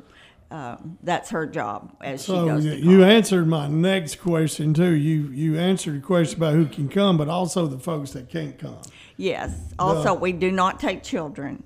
[0.51, 2.65] um, that's her job as she So goes.
[2.65, 4.91] you, to you answered my next question too.
[4.93, 8.57] You you answered a question about who can come, but also the folks that can't
[8.59, 8.81] come.
[9.17, 9.51] Yes.
[9.79, 11.63] Also, we do not take children.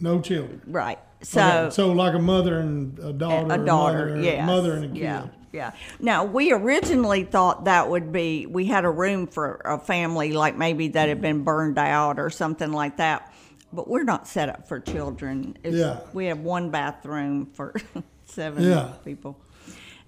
[0.00, 0.60] No children.
[0.66, 0.98] Right.
[1.22, 1.40] So.
[1.40, 4.88] Okay, so like a mother and a daughter, a daughter, mother, yes, mother and a
[4.88, 4.96] kid.
[4.98, 5.72] Yeah, yeah.
[5.98, 10.56] Now we originally thought that would be we had a room for a family like
[10.56, 13.32] maybe that had been burned out or something like that,
[13.72, 15.56] but we're not set up for children.
[15.64, 16.00] It's, Yeah.
[16.12, 17.74] we have one bathroom for
[18.38, 18.92] seven Yeah.
[19.04, 19.36] people,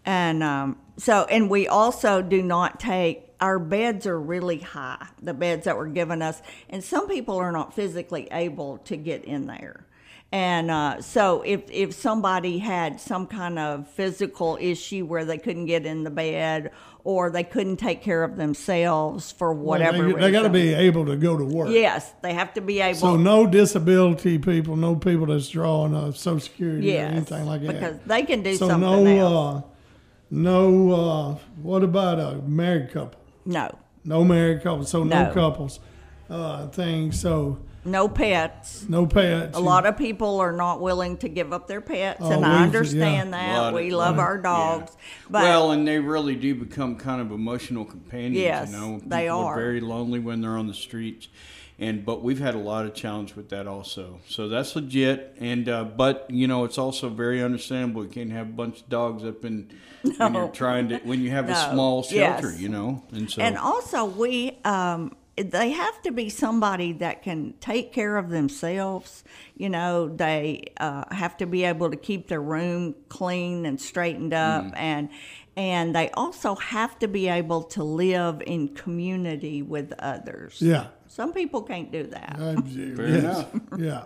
[0.07, 3.23] and um, so and we also do not take.
[3.41, 7.51] Our beds are really high, the beds that were given us, and some people are
[7.51, 9.87] not physically able to get in there.
[10.33, 15.67] And uh, so, if if somebody had some kind of physical issue where they couldn't
[15.67, 16.71] get in the bed
[17.03, 21.05] or they couldn't take care of themselves for whatever they, they got to be able
[21.07, 21.71] to go to work.
[21.71, 22.97] Yes, they have to be able.
[22.99, 27.63] So no disability people, no people that's drawing uh, Social Security yes, or anything like
[27.63, 27.73] that.
[27.73, 29.65] because they can do so something no, else.
[29.65, 29.69] uh,
[30.31, 30.93] no.
[30.93, 33.19] Uh, what about a married couple?
[33.45, 33.69] no,
[34.05, 34.85] No married couple.
[34.85, 35.33] So no, No.
[35.35, 35.81] couples.
[36.29, 37.11] Uh, thing.
[37.11, 38.85] So no pets.
[38.89, 39.57] no pets.
[39.57, 42.53] A lot of people are not willing to give up their pets, Oh, and I
[42.55, 43.59] we've- understand A that.
[43.59, 44.97] lot of- we love our dogs,
[45.29, 48.37] but well, and they really do become kind of emotional companions.
[48.37, 49.55] Yes, you know, they People are.
[49.57, 51.29] very lonely when they're on the streets,
[51.79, 54.21] and but we've had a lot of challenge with that also.
[54.29, 58.03] So that's legit, and uh, but you know it's also very understandable.
[58.05, 59.71] You can't have a bunch of dogs up in
[60.19, 61.69] when you're trying to when you have a No.
[61.73, 62.61] small shelter, Yes.
[62.61, 65.13] you know, and so and also we um
[65.43, 69.25] they have to be somebody that can take care of themselves
[69.57, 74.35] you know they uh, have to be able to keep their room clean and straightened
[74.35, 74.75] up Mm-hmm.
[74.77, 75.09] and
[75.57, 80.87] and they also have to be able to live in community with others Yeah.
[81.09, 82.61] some people can't do that Uh,
[82.97, 83.23] Fair yes.
[83.25, 83.47] enough.
[83.79, 84.05] Yeah.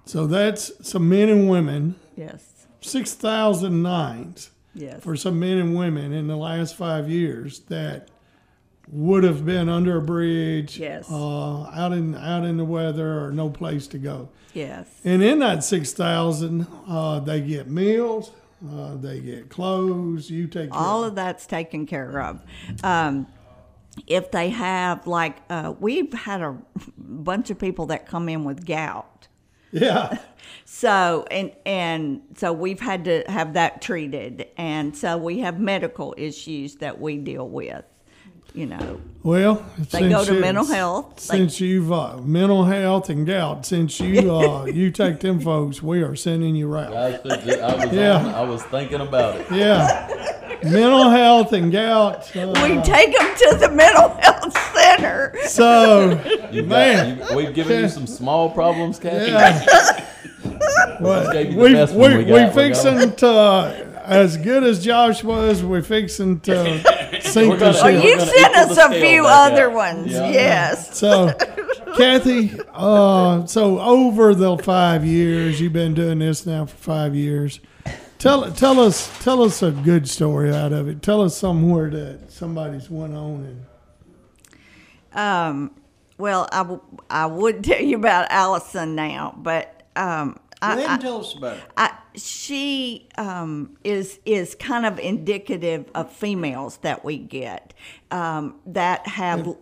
[0.06, 1.96] So that's some men and women.
[2.18, 2.48] Yes,
[2.84, 5.04] Six thousand nights yes.
[5.04, 8.08] for some men and women in the last five years that
[8.92, 11.08] would have been under a bridge, Yes.
[11.12, 14.30] uh, out in out in the weather or no place to go.
[14.56, 14.88] Yes.
[15.06, 18.32] And in that six thousand, uh, they get meals,
[18.70, 20.30] uh, they get clothes.
[20.30, 22.42] You take care All of of that's taken care of.
[22.84, 23.28] Um,
[24.08, 26.58] if they have, like, uh, we've had a
[26.98, 29.28] bunch of people that come in with gout.
[29.72, 30.18] yeah.
[30.66, 36.14] So and and so we've had to have that treated, and so we have medical
[36.18, 37.86] issues that we deal with.
[38.54, 41.16] You know, Well, They go to mental health.
[41.28, 45.82] They- Since you've uh, mental health and gout, since you uh, you take them folks,
[45.82, 46.94] we are sending you out.
[46.94, 48.16] I was, I was, Yeah.
[48.18, 49.46] on- I was thinking about it.
[49.52, 50.10] Yeah,
[50.64, 52.30] mental health and gout.
[52.36, 55.34] we Uh, take them to the mental health center.
[55.46, 56.20] so,
[56.52, 59.32] You've man, got, you, we've given you some small problems, Kathy.
[59.32, 60.08] yeah.
[61.00, 62.32] Well, gave you the we best we we we.
[62.34, 65.64] We fixing to as good as Josh was.
[65.64, 66.54] We fixing to
[67.24, 68.04] sink We're gonna- Oh, ship.
[68.04, 69.76] you've sent us a few other out.
[69.76, 70.12] ones.
[70.12, 70.30] Yeah.
[70.30, 70.98] Yes.
[70.98, 71.34] So,
[71.98, 77.60] Kathy, uh, so over the five years you've been doing this now for five years.
[78.20, 81.02] Tell tell us tell us a good story out of it.
[81.02, 83.46] Tell us somewhere that somebody's went on
[85.14, 85.72] and Um,
[86.18, 91.20] well, I, w- I would tell you about Allison now, but um, Ahead I, tell
[91.20, 91.64] us about it.
[91.76, 97.74] I, she um, is is kind of indicative of females that we get
[98.12, 99.56] um, that have.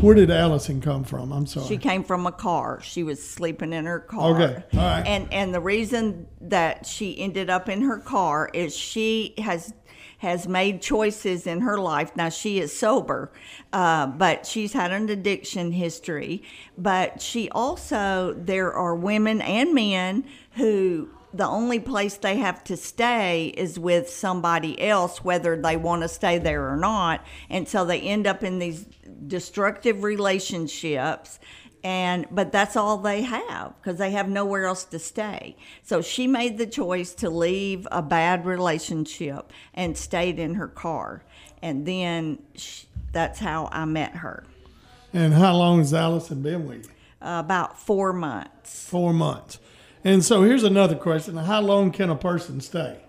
[0.00, 1.32] where did Allison come from?
[1.32, 1.66] I'm sorry.
[1.66, 2.80] She came from a car.
[2.80, 4.34] She was sleeping in her car.
[4.34, 5.06] Okay, all right.
[5.06, 9.74] And and the reason that she ended up in her car is she has
[10.18, 12.14] has made choices in her life.
[12.16, 13.30] Now she is sober,
[13.72, 16.42] uh, but she's had an addiction history.
[16.78, 22.76] But she also there are women and men who the only place they have to
[22.76, 27.24] stay is with somebody else, whether they want to stay there or not.
[27.50, 28.86] And so they end up in these
[29.26, 31.38] destructive relationships.
[31.86, 35.56] And but that's all they have because they have nowhere else to stay.
[35.84, 41.22] So she made the choice to leave a bad relationship and stayed in her car.
[41.62, 44.42] And then sh that's how I met her.
[45.12, 46.90] and how long has Allison been with you?
[47.24, 48.88] Uh, about four months.
[48.88, 49.60] Four months.
[50.02, 53.00] And so here's another question: How long can a person stay?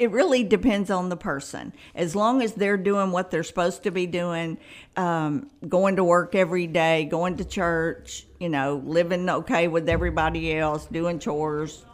[0.00, 1.74] It really depends on the person.
[1.94, 4.56] As long as they're doing what they're supposed to be doing,
[4.96, 10.56] um, going to work every day, going to church, you know, living okay with everybody
[10.56, 11.84] else, doing chores,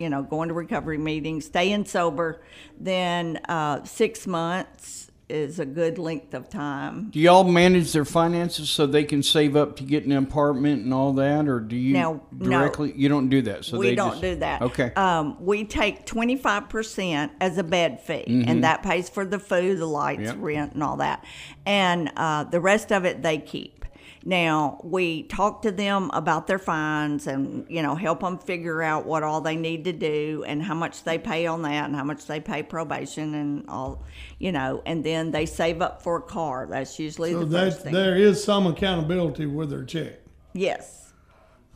[0.00, 2.42] you know, going to recovery meetings, staying sober,
[2.80, 7.10] then uh, six months is a good length of time.
[7.10, 10.92] Do y'all manage their finances so they can save up to get an apartment and
[10.92, 12.50] all that, or do you No, no.
[12.50, 12.92] directly?
[12.96, 13.64] You don't do that.
[13.64, 14.62] So we don't just- do that.
[14.62, 14.92] Okay.
[14.96, 19.38] Um, we take twenty five percent as a bed fee, and that pays for the
[19.38, 20.26] food, the lights, Mm-hmm.
[20.30, 20.36] Yep.
[20.40, 21.24] rent, and all that.
[21.64, 23.79] And uh, the rest of it they keep.
[24.24, 29.06] Now we talk to them about their fines, and you know help them figure out
[29.06, 32.04] what all they need to do, and how much they pay on that, and how
[32.04, 34.04] much they pay probation, and all,
[34.38, 34.82] you know.
[34.84, 36.66] And then they save up for a car.
[36.68, 37.94] That's usually So the that first thing.
[37.94, 40.18] there is some accountability with their check.
[40.52, 41.12] Yes.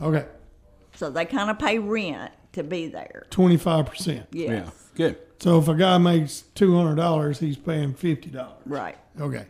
[0.03, 0.26] Okay,
[0.97, 3.26] So they kind of pay rent to be there.
[3.30, 4.26] twenty five percent.
[4.32, 4.49] Yes.
[4.51, 4.70] Yeah.
[4.97, 5.18] Good.
[5.38, 8.61] So if a guy makes two hundred dollars, he's paying fifty dollars.
[8.66, 8.99] Right.
[9.20, 9.47] Okay.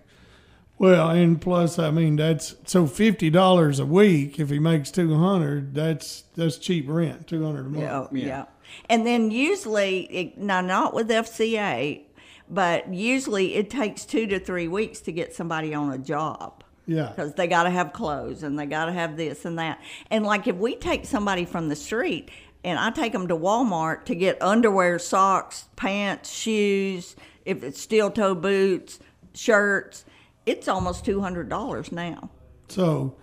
[0.84, 4.38] Well, and plus, I mean, that's so fifty dollars a week.
[4.38, 8.12] If he makes two hundred, that's that's cheap rent, two hundred a month.
[8.12, 8.26] Yeah, Yeah.
[8.26, 8.44] yeah.
[8.90, 12.02] And then usually, it, now not with FCA,
[12.50, 16.62] but usually it takes two to three weeks to get somebody on a job.
[16.86, 17.08] Yeah.
[17.08, 19.80] Because they got to have clothes and they got to have this and that.
[20.10, 22.30] And like if we take somebody from the street
[22.62, 27.16] and I take them to Walmart to get underwear, socks, pants, shoes,
[27.46, 28.98] if it's steel toe boots,
[29.34, 30.04] shirts,
[30.46, 32.30] it's almost $200 now.
[32.68, 33.16] So,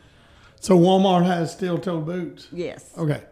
[0.60, 2.48] so Walmart has steel toe boots.
[2.52, 2.92] Yes.
[2.98, 3.24] Okay.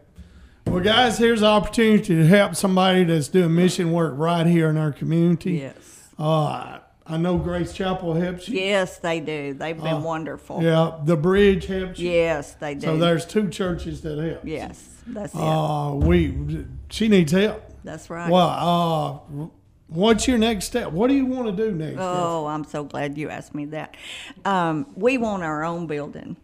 [0.66, 4.78] Well, guys, here's an opportunity to help somebody that's doing mission work right here in
[4.78, 5.54] our community.
[5.54, 6.10] Yes.
[6.18, 8.60] Uh, I know Grace Chapel helps you.
[8.60, 9.56] Yes, they do.
[9.56, 10.62] They've been wonderful.
[10.62, 12.12] Yeah, the bridge helps you.
[12.12, 12.82] Yes, they do.
[12.82, 14.42] So there's two churches that help.
[14.44, 15.40] Yes, that's it.
[15.40, 17.64] Uh, we she needs help.
[17.84, 18.30] that's right.
[18.30, 19.48] Well, uh,
[19.90, 20.92] what's your next step?
[20.92, 21.98] What do you want to do next?
[22.00, 23.98] Oh, I'm so glad you asked me that.
[24.46, 26.38] Um, we want our own building.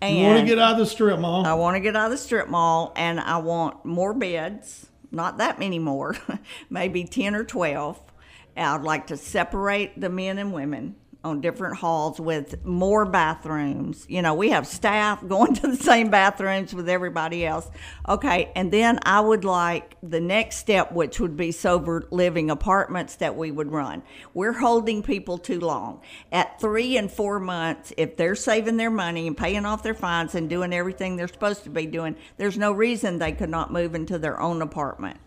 [0.00, 1.46] And you want to get out of the strip mall?
[1.46, 5.38] I want to get out of the strip mall and I want more beds, not
[5.38, 6.16] that many more,
[6.70, 8.00] maybe 10 or 12.
[8.56, 14.04] I'd like to separate the men and women on different halls with more bathrooms.
[14.08, 17.70] You know, we have staff going to the same bathrooms with everybody else.
[18.08, 23.16] Okay, and then I would like the next step, which would be sober living apartments
[23.16, 24.02] that we would run.
[24.34, 26.00] We're holding people too long.
[26.30, 30.34] At three and four months, if they're saving their money and paying off their fines
[30.34, 33.94] and doing everything they're supposed to be doing, there's no reason they could not move
[33.94, 35.18] into their own apartment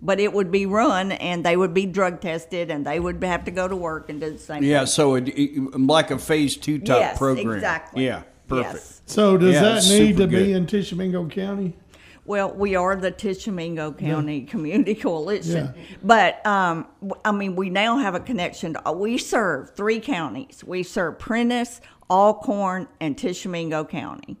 [0.00, 3.44] but it would be run and they would be drug tested and they would have
[3.44, 4.80] to go to work and do the same Yeah.
[4.80, 4.86] thing.
[4.86, 7.50] So it, it, like a phase two type yes, program.
[7.52, 8.04] exactly.
[8.04, 8.22] Yeah.
[8.46, 8.74] Perfect.
[8.74, 9.02] Yes.
[9.06, 10.48] so does Yeah, that it's need super to be good.
[10.50, 11.76] in Tishomingo County?
[12.24, 15.82] Well, we are the Tishomingo County Community Coalition, Yeah.
[16.02, 18.74] but um, w- I mean, we now have a connection.
[18.74, 20.62] To, we serve three counties.
[20.64, 21.80] We serve Prentiss,
[22.10, 24.36] Alcorn, and Tishomingo County.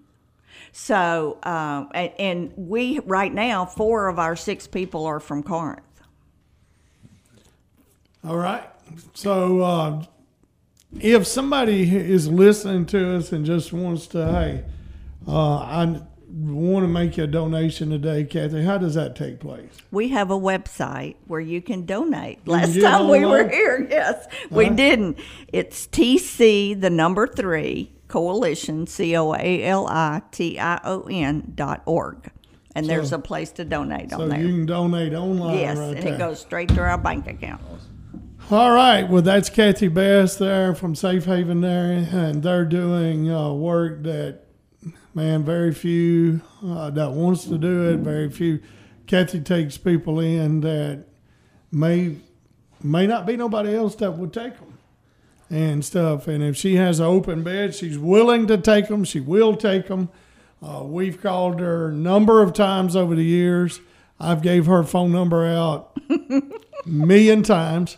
[0.80, 5.82] So, um, and, and we right now, four of our six people are from Corinth.
[8.24, 8.62] All right.
[9.12, 10.04] So uh,
[11.00, 14.64] if somebody is listening to us and just wants to, hey,
[15.26, 16.00] uh, I
[16.30, 19.70] want to make you a donation today, Kathy, how does that take place?
[19.90, 22.46] We have a website where you can donate.
[22.46, 24.74] Last time we were here, yes, we Uh-huh.
[24.76, 25.18] didn't.
[25.48, 31.52] It's TC, the number three, coalition, C O A L I T I O N
[31.54, 32.30] dot org.
[32.74, 34.40] And there's a place to donate So on there.
[34.40, 36.14] you can donate online yes, right and there.
[36.14, 37.60] it goes straight to our bank account.
[38.50, 39.02] All right.
[39.08, 44.44] Well, that's Kathy Best there from Safe Haven there, and they're doing uh, work that,
[45.12, 47.98] man, very few uh, that wants to do it.
[47.98, 48.60] Very few.
[49.06, 51.04] Kathy takes people in that
[51.72, 52.16] may
[52.82, 54.67] may not be nobody else that would take them
[55.50, 56.28] and stuff.
[56.28, 59.04] And if she has an open bed, she's willing to take them.
[59.04, 60.08] She will take them.
[60.62, 63.80] Uh, we've called her a number of times over the years.
[64.20, 65.96] I've gave her phone number out
[66.86, 67.96] million times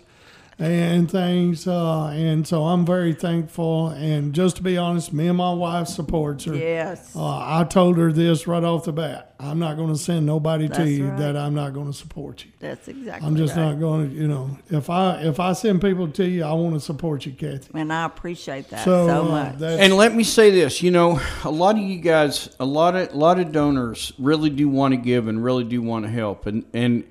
[0.61, 1.67] and things.
[1.67, 3.89] Uh, and so I'm very thankful.
[3.89, 6.55] And just to be honest, me and my wife supports her.
[6.55, 7.17] Yes.
[7.17, 9.35] Uh, I told her this right off the bat.
[9.41, 11.19] I'm not going to send nobody to you right.
[11.19, 12.51] that I'm not going to support you.
[12.61, 13.71] That's exactly I'm just right.
[13.71, 16.75] not going to, you know, if I if I send people to you, I want
[16.75, 17.71] to support you, Kathy.
[17.73, 19.57] And I appreciate that So, so, uh, much.
[19.57, 22.95] that's, And let me say this, you know, a lot of you guys, a lot
[22.95, 26.11] of a lot of donors really do want to give and really do want to
[26.11, 27.05] help, and and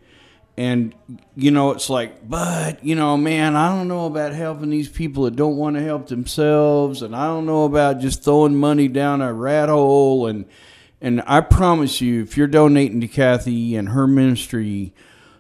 [0.60, 0.94] and
[1.38, 5.24] you know, it's like, but you know, man, I don't know about helping these people
[5.24, 9.22] that don't want to help themselves, and I don't know about just throwing money down
[9.22, 10.44] a rat hole, and
[11.00, 14.94] and I promise you, if you're donating to Kathy and her ministry,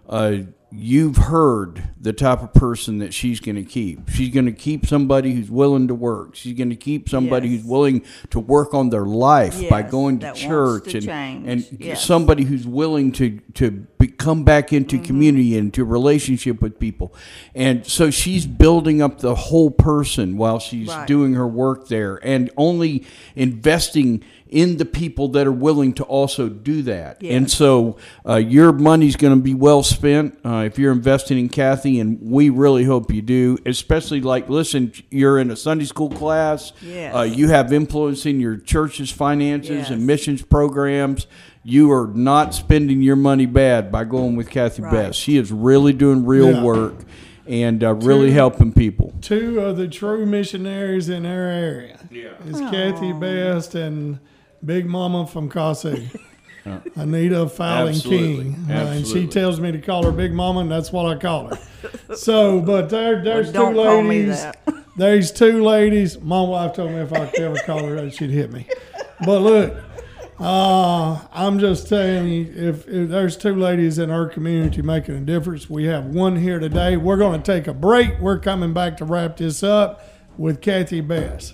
[0.07, 0.37] uh,
[0.71, 4.07] you've heard the type of person that she's going to keep.
[4.09, 6.35] She's going to keep somebody who's willing to work.
[6.35, 7.61] She's going to keep somebody Yes.
[7.61, 11.47] who's willing to work on their life by going to church to and change.
[11.47, 12.05] and Yes.
[12.05, 15.05] somebody who's willing to to be, come back into Mm-hmm.
[15.05, 17.13] community and to relationship with people.
[17.55, 21.07] And so she's building up the whole person while she's Right.
[21.07, 23.05] doing her work there and only
[23.35, 27.21] investing in the people that are willing to also do that.
[27.21, 27.97] And so
[28.27, 32.19] uh, your money's going to be well spent uh, if you're investing in Kathy, and
[32.21, 33.57] we really hope you do.
[33.65, 36.73] Especially like, listen, you're in a Sunday school class.
[36.81, 37.15] Yes.
[37.15, 41.27] Uh, you have influence in your church's finances and missions programs.
[41.63, 44.91] You are not spending your money bad by going with Kathy Right.
[44.91, 45.19] Best.
[45.19, 46.63] She is really doing real Yeah.
[46.63, 46.95] work
[47.45, 49.13] and uh, really Two- helping people.
[49.21, 51.99] two of the true missionaries in our area.
[52.09, 52.29] Yeah.
[52.47, 54.19] It's Kathy Best and
[54.65, 56.09] Big Mama from Kasi.
[56.95, 58.43] Anita Fowling Absolutely.
[58.43, 58.65] King.
[58.69, 59.27] Uh, and she Absolutely.
[59.27, 61.59] tells me to call her Big Mama, and that's what I call her.
[62.15, 64.41] So, but there, there's Don't two call me ladies.
[64.41, 64.57] that.
[64.97, 66.19] There's two ladies.
[66.19, 68.67] My wife told me if I could ever call her that, she'd hit me.
[69.25, 69.77] But look,
[70.39, 75.21] uh, I'm just telling you, if, if there's two ladies in our community making a
[75.21, 76.97] difference, we have one here today.
[76.97, 78.19] We're going to take a break.
[78.19, 80.03] We're coming back to wrap this up
[80.37, 81.53] with Kathy Best.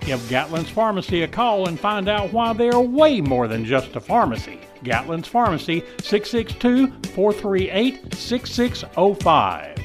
[0.00, 3.94] Give Gatlin's Pharmacy a call and find out why they are way more than just
[3.96, 4.58] a pharmacy.
[4.82, 9.76] Gatlin's Pharmacy, 662 438 6605.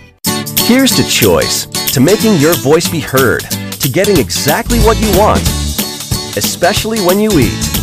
[0.59, 5.41] Here's to choice, to making your voice be heard, to getting exactly what you want,
[6.38, 7.76] especially when you eat.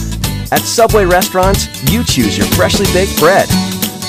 [0.51, 3.49] At Subway restaurants, you choose your freshly baked bread,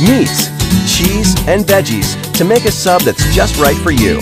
[0.02, 0.48] meats,
[0.90, 4.22] cheese, and veggies to make a sub that's just right for you.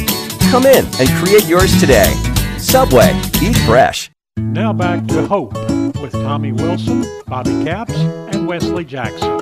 [0.49, 2.30] Come in and create yours today.
[2.71, 3.11] Subway,
[3.41, 4.09] eat fresh.
[4.37, 5.53] Now back to Hope
[6.01, 9.41] with Tommy Wilson, Bobby Capps, and Wesley Jackson.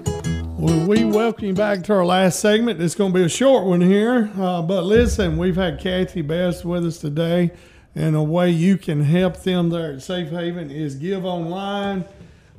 [0.57, 2.81] Well, we welcome you back to our last segment.
[2.81, 6.65] It's going to be a short one here, uh, but listen, we've had Kathy Best
[6.65, 7.51] with us today,
[7.93, 12.05] and a way you can help them there at Safe Haven is give online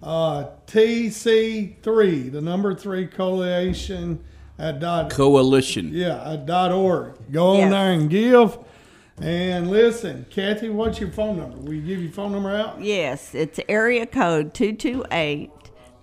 [0.05, 4.23] uh, TC3, the number three coalition
[4.57, 5.91] at dot Coalition.
[5.93, 7.15] yeah at dot org.
[7.33, 7.71] Go on Yes.
[7.73, 8.59] there and give.
[9.21, 11.59] And listen, Kathy, what's your phone number?
[11.59, 12.81] Will you give your phone number out?
[12.81, 15.51] Yes, it's area code 228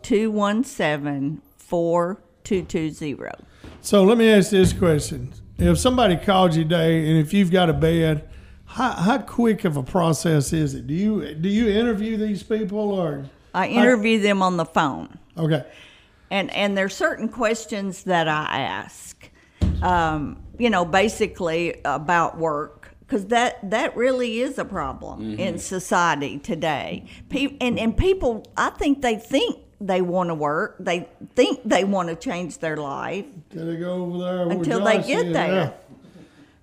[0.04, 3.46] 217 4220.
[3.82, 7.70] So let me ask this question: If somebody called you today, and if you've got
[7.70, 8.30] a bed,
[8.66, 10.86] how, how quick of a process is it?
[10.86, 15.18] Do you do you interview these people or I interview them on the phone.
[15.38, 15.66] okay?
[16.30, 19.30] and and there's certain questions that I ask,
[19.82, 22.77] um, you know, basically about work
[23.08, 27.06] because that that really is a problem in society today.
[27.30, 31.84] Pe- and and people, I think they think they want to work, they think they
[31.84, 35.74] want to change their life, Till they go over there Until they get is, there.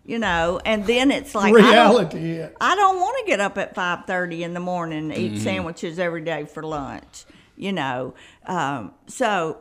[0.04, 1.40] you know, and then it's yeah.
[1.40, 2.46] like I don't- reality.
[2.60, 5.36] I don't want to get up at five thirty in the morning and Mm-hmm.
[5.36, 7.24] eat sandwiches every day for lunch.
[7.56, 8.14] You know,
[8.46, 9.58] um, so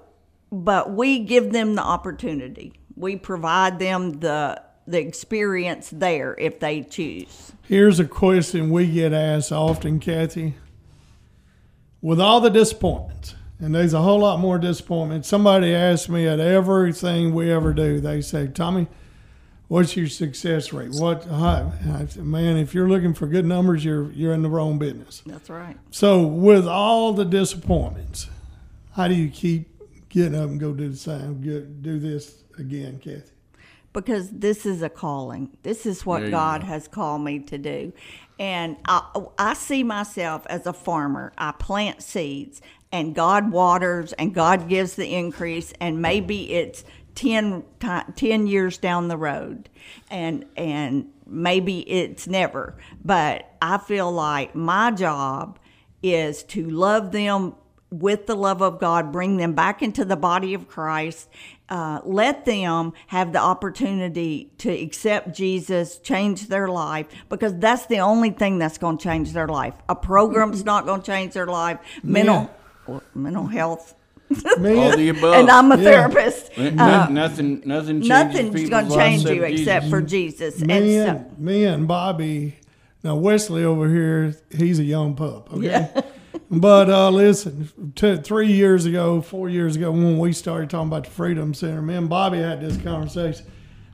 [0.52, 2.74] but we give them the opportunity.
[2.96, 7.54] We provide them the the experience there if they choose.
[7.64, 10.56] Here's a question we get asked often, Kathy.
[12.02, 15.26] With all the disappointments, and there's a whole lot more disappointment.
[15.26, 18.88] Somebody asked me at everything we ever do, they say, Tommy,
[19.70, 20.92] what's your success rate?
[20.92, 24.50] What, how, I said, man, if you're looking for good numbers, you're you're in the
[24.50, 25.24] wrong business.
[25.26, 25.78] That's right.
[25.92, 28.28] So, with all the disappointments,
[28.96, 29.70] how do you keep
[30.10, 31.42] getting up and go do the same,
[31.82, 33.33] do this again, Kathy?
[33.94, 35.56] Because this is a calling.
[35.64, 36.68] This is what God go.
[36.68, 37.94] has called me to do.
[38.40, 41.32] And I, I see myself as a farmer.
[41.38, 45.72] I plant seeds, and God waters, and God gives the increase.
[45.80, 46.84] And maybe it's
[47.16, 47.64] 10,
[48.16, 49.70] 10 years down the road
[50.10, 55.60] and and maybe it's never but i feel like my job
[56.02, 57.56] is to love them
[57.92, 61.30] with the love of god bring them back into the body of christ
[61.70, 68.00] uh, let them have the opportunity to accept jesus change their life because that's the
[68.00, 71.48] only thing that's going to change their life a program's not going to change their
[71.48, 72.50] life mental
[73.16, 73.96] mental health
[74.58, 75.36] All the above.
[75.36, 75.84] and I'm a Yeah.
[75.84, 76.52] therapist.
[76.58, 79.60] N- Uh, nothing, nothing nothing's going to change you Jesus.
[79.62, 80.60] except for Jesus.
[80.60, 82.56] me, and and, so, me and Bobby.
[83.04, 85.54] Now Wesley over here, he's a young pup.
[85.54, 85.88] Okay.
[86.50, 91.06] But uh, listen, t- three years ago, four years ago, when we started talking about
[91.06, 93.46] the Freedom Center, me and Bobby had this conversation.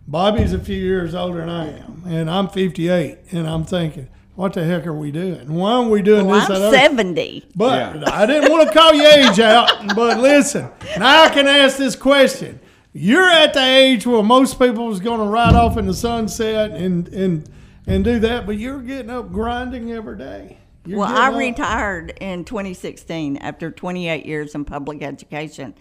[0.08, 4.54] Bobby's a few years older than I am, and I'm 58, and I'm thinking, what
[4.54, 5.54] the heck are we doing?
[5.54, 6.50] Why aren't we doing well, this?
[6.50, 7.46] I'm 70.
[7.56, 8.04] But Yeah.
[8.12, 9.70] I didn't want to call your age out.
[9.96, 12.60] But listen, now I can ask this question.
[12.94, 16.72] You're at the age where most people is going to ride off in the sunset
[16.72, 17.50] and and
[17.86, 20.59] and do that, but you're getting up grinding every day.
[20.86, 25.74] You're Well, I up- retired in 2016 after 28 years in public education.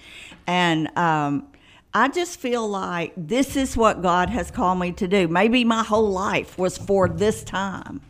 [0.46, 1.46] And um,
[1.94, 5.28] I just feel like this is what God has called me to do.
[5.28, 8.00] Maybe my whole life was for this time.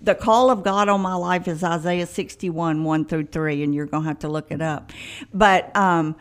[0.00, 3.86] The call of God on my life is Isaiah 61, 1 through 3, and you're
[3.86, 4.92] going to have to look it up.
[5.34, 6.14] But um,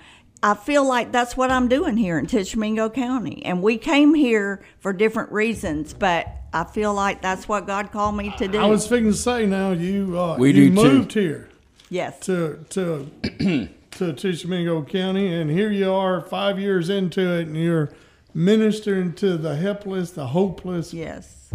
[0.43, 3.43] I feel like that's what I'm doing here in Tishomingo County.
[3.45, 8.15] And we came here for different reasons, but I feel like that's what God called
[8.15, 8.59] me to do.
[8.59, 10.83] I was fixing to say now you uh, We you do too.
[10.83, 11.49] moved here
[11.89, 12.19] yes.
[12.21, 13.09] to to
[13.91, 17.91] to Tishomingo County, and here you are five years into it, and you're
[18.33, 21.49] ministering to the helpless, the hopeless, Yes.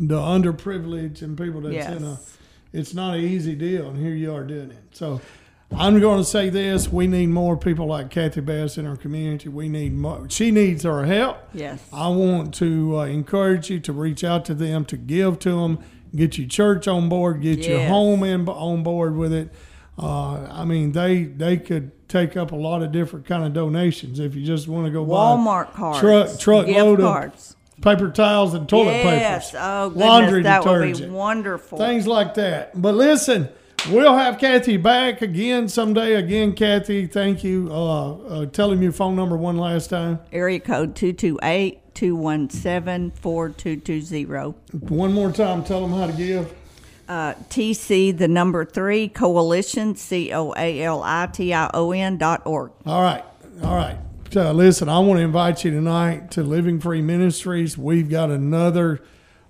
[0.00, 1.96] the underprivileged and people that's Yes.
[1.96, 2.18] in a
[2.72, 5.20] it's not an easy deal and here you are doing it so
[5.76, 9.48] i'm going to say this we need more people like kathy best in our community
[9.48, 11.82] we need more she needs our help Yes.
[11.92, 15.78] i want to uh, encourage you to reach out to them to give to them
[16.14, 19.50] get your church on board get your home in on board with it
[19.98, 24.20] uh, i mean they they could take up a lot of different kind of donations
[24.20, 26.00] if you just want to go Walmart buy cards.
[26.00, 27.56] truck truck load cards.
[27.76, 29.50] of paper towels and toilet yes.
[29.50, 30.06] papers Oh, goodness.
[30.06, 31.78] laundry that would detergent be wonderful.
[31.78, 32.80] things like that.
[32.80, 33.48] But listen,
[33.90, 36.14] we'll have Kathy back again someday.
[36.14, 37.68] Again, Kathy, thank you.
[37.70, 40.18] Uh, uh, tell him your phone number one last time.
[40.32, 44.54] Area code 228 217 4220.
[44.94, 45.64] One more time.
[45.64, 46.52] Tell them how to give.
[47.06, 52.16] Uh, TC, the number three, coalition, C O A L I T I O N
[52.16, 52.72] dot org.
[52.86, 53.24] All right.
[53.62, 53.98] All right.
[54.30, 57.78] So, listen, I want to invite you tonight to Living Free Ministries.
[57.78, 59.00] We've got another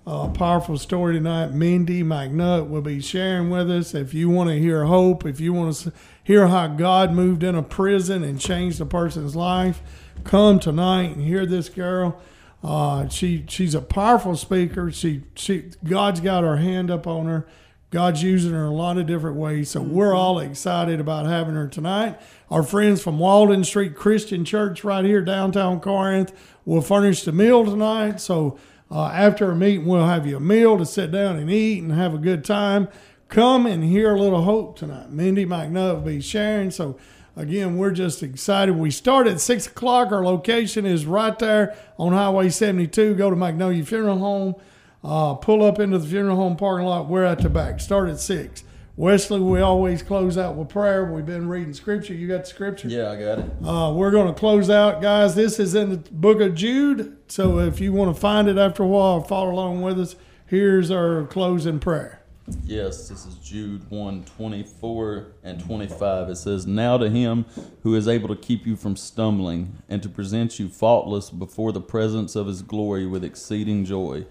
[0.07, 1.51] uh, powerful story tonight.
[1.51, 3.95] Mindy McNutt will be sharing with us.
[3.95, 5.93] If you want to hear hope, if you want to
[6.23, 9.81] hear how God moved in a prison and changed a person's life,
[10.23, 12.21] come tonight and hear this girl.
[12.63, 14.91] Uh, she she's a powerful speaker.
[14.91, 17.47] She she God's got her hand up on her.
[17.91, 19.69] God's using her in a lot of different ways.
[19.69, 22.19] So we're all excited about having her tonight.
[22.51, 26.33] Our friends from Waldron Street Christian Church right here downtown Corinth
[26.65, 28.19] will furnish the meal tonight.
[28.19, 28.59] So
[28.91, 31.91] uh, after a meeting, we'll have you a meal to sit down and eat and
[31.91, 32.87] have a good time.
[33.29, 35.09] Come and hear a little hope tonight.
[35.09, 36.69] Mindy McNutt will be sharing.
[36.69, 36.97] So
[37.35, 38.75] again, we're just excited.
[38.75, 40.11] We start at six o'clock.
[40.11, 43.15] Our location is right there on Highway 72.
[43.15, 44.55] Go to Magnolia Funeral Home.
[45.03, 47.07] Uh, pull up into the funeral home parking lot.
[47.07, 47.79] We're at the back.
[47.79, 48.63] Start at six.
[48.97, 51.03] Wesley, we always close out with prayer.
[51.03, 52.13] We've been reading scripture.
[52.13, 52.87] You got the scripture?
[52.87, 53.45] Yeah, I got it.
[53.61, 55.35] Uh, we're going to close out, guys.
[55.35, 57.17] This is in the book of Jude.
[57.27, 60.15] So if you want to find it after a while, follow along with us.
[60.45, 62.21] Here's our closing prayer.
[62.63, 66.29] Yes, this is Jude 1 24 and 25.
[66.29, 67.45] It says, Now to him
[67.83, 71.81] who is able to keep you from stumbling and to present you faultless before the
[71.81, 74.25] presence of his glory with exceeding joy.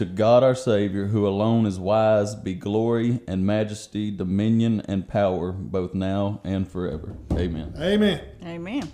[0.00, 5.52] To God our Savior, who alone is wise, be glory and majesty, dominion and power,
[5.52, 7.18] both now and forever.
[7.32, 7.74] Amen.
[7.78, 8.22] Amen.
[8.42, 8.90] Amen.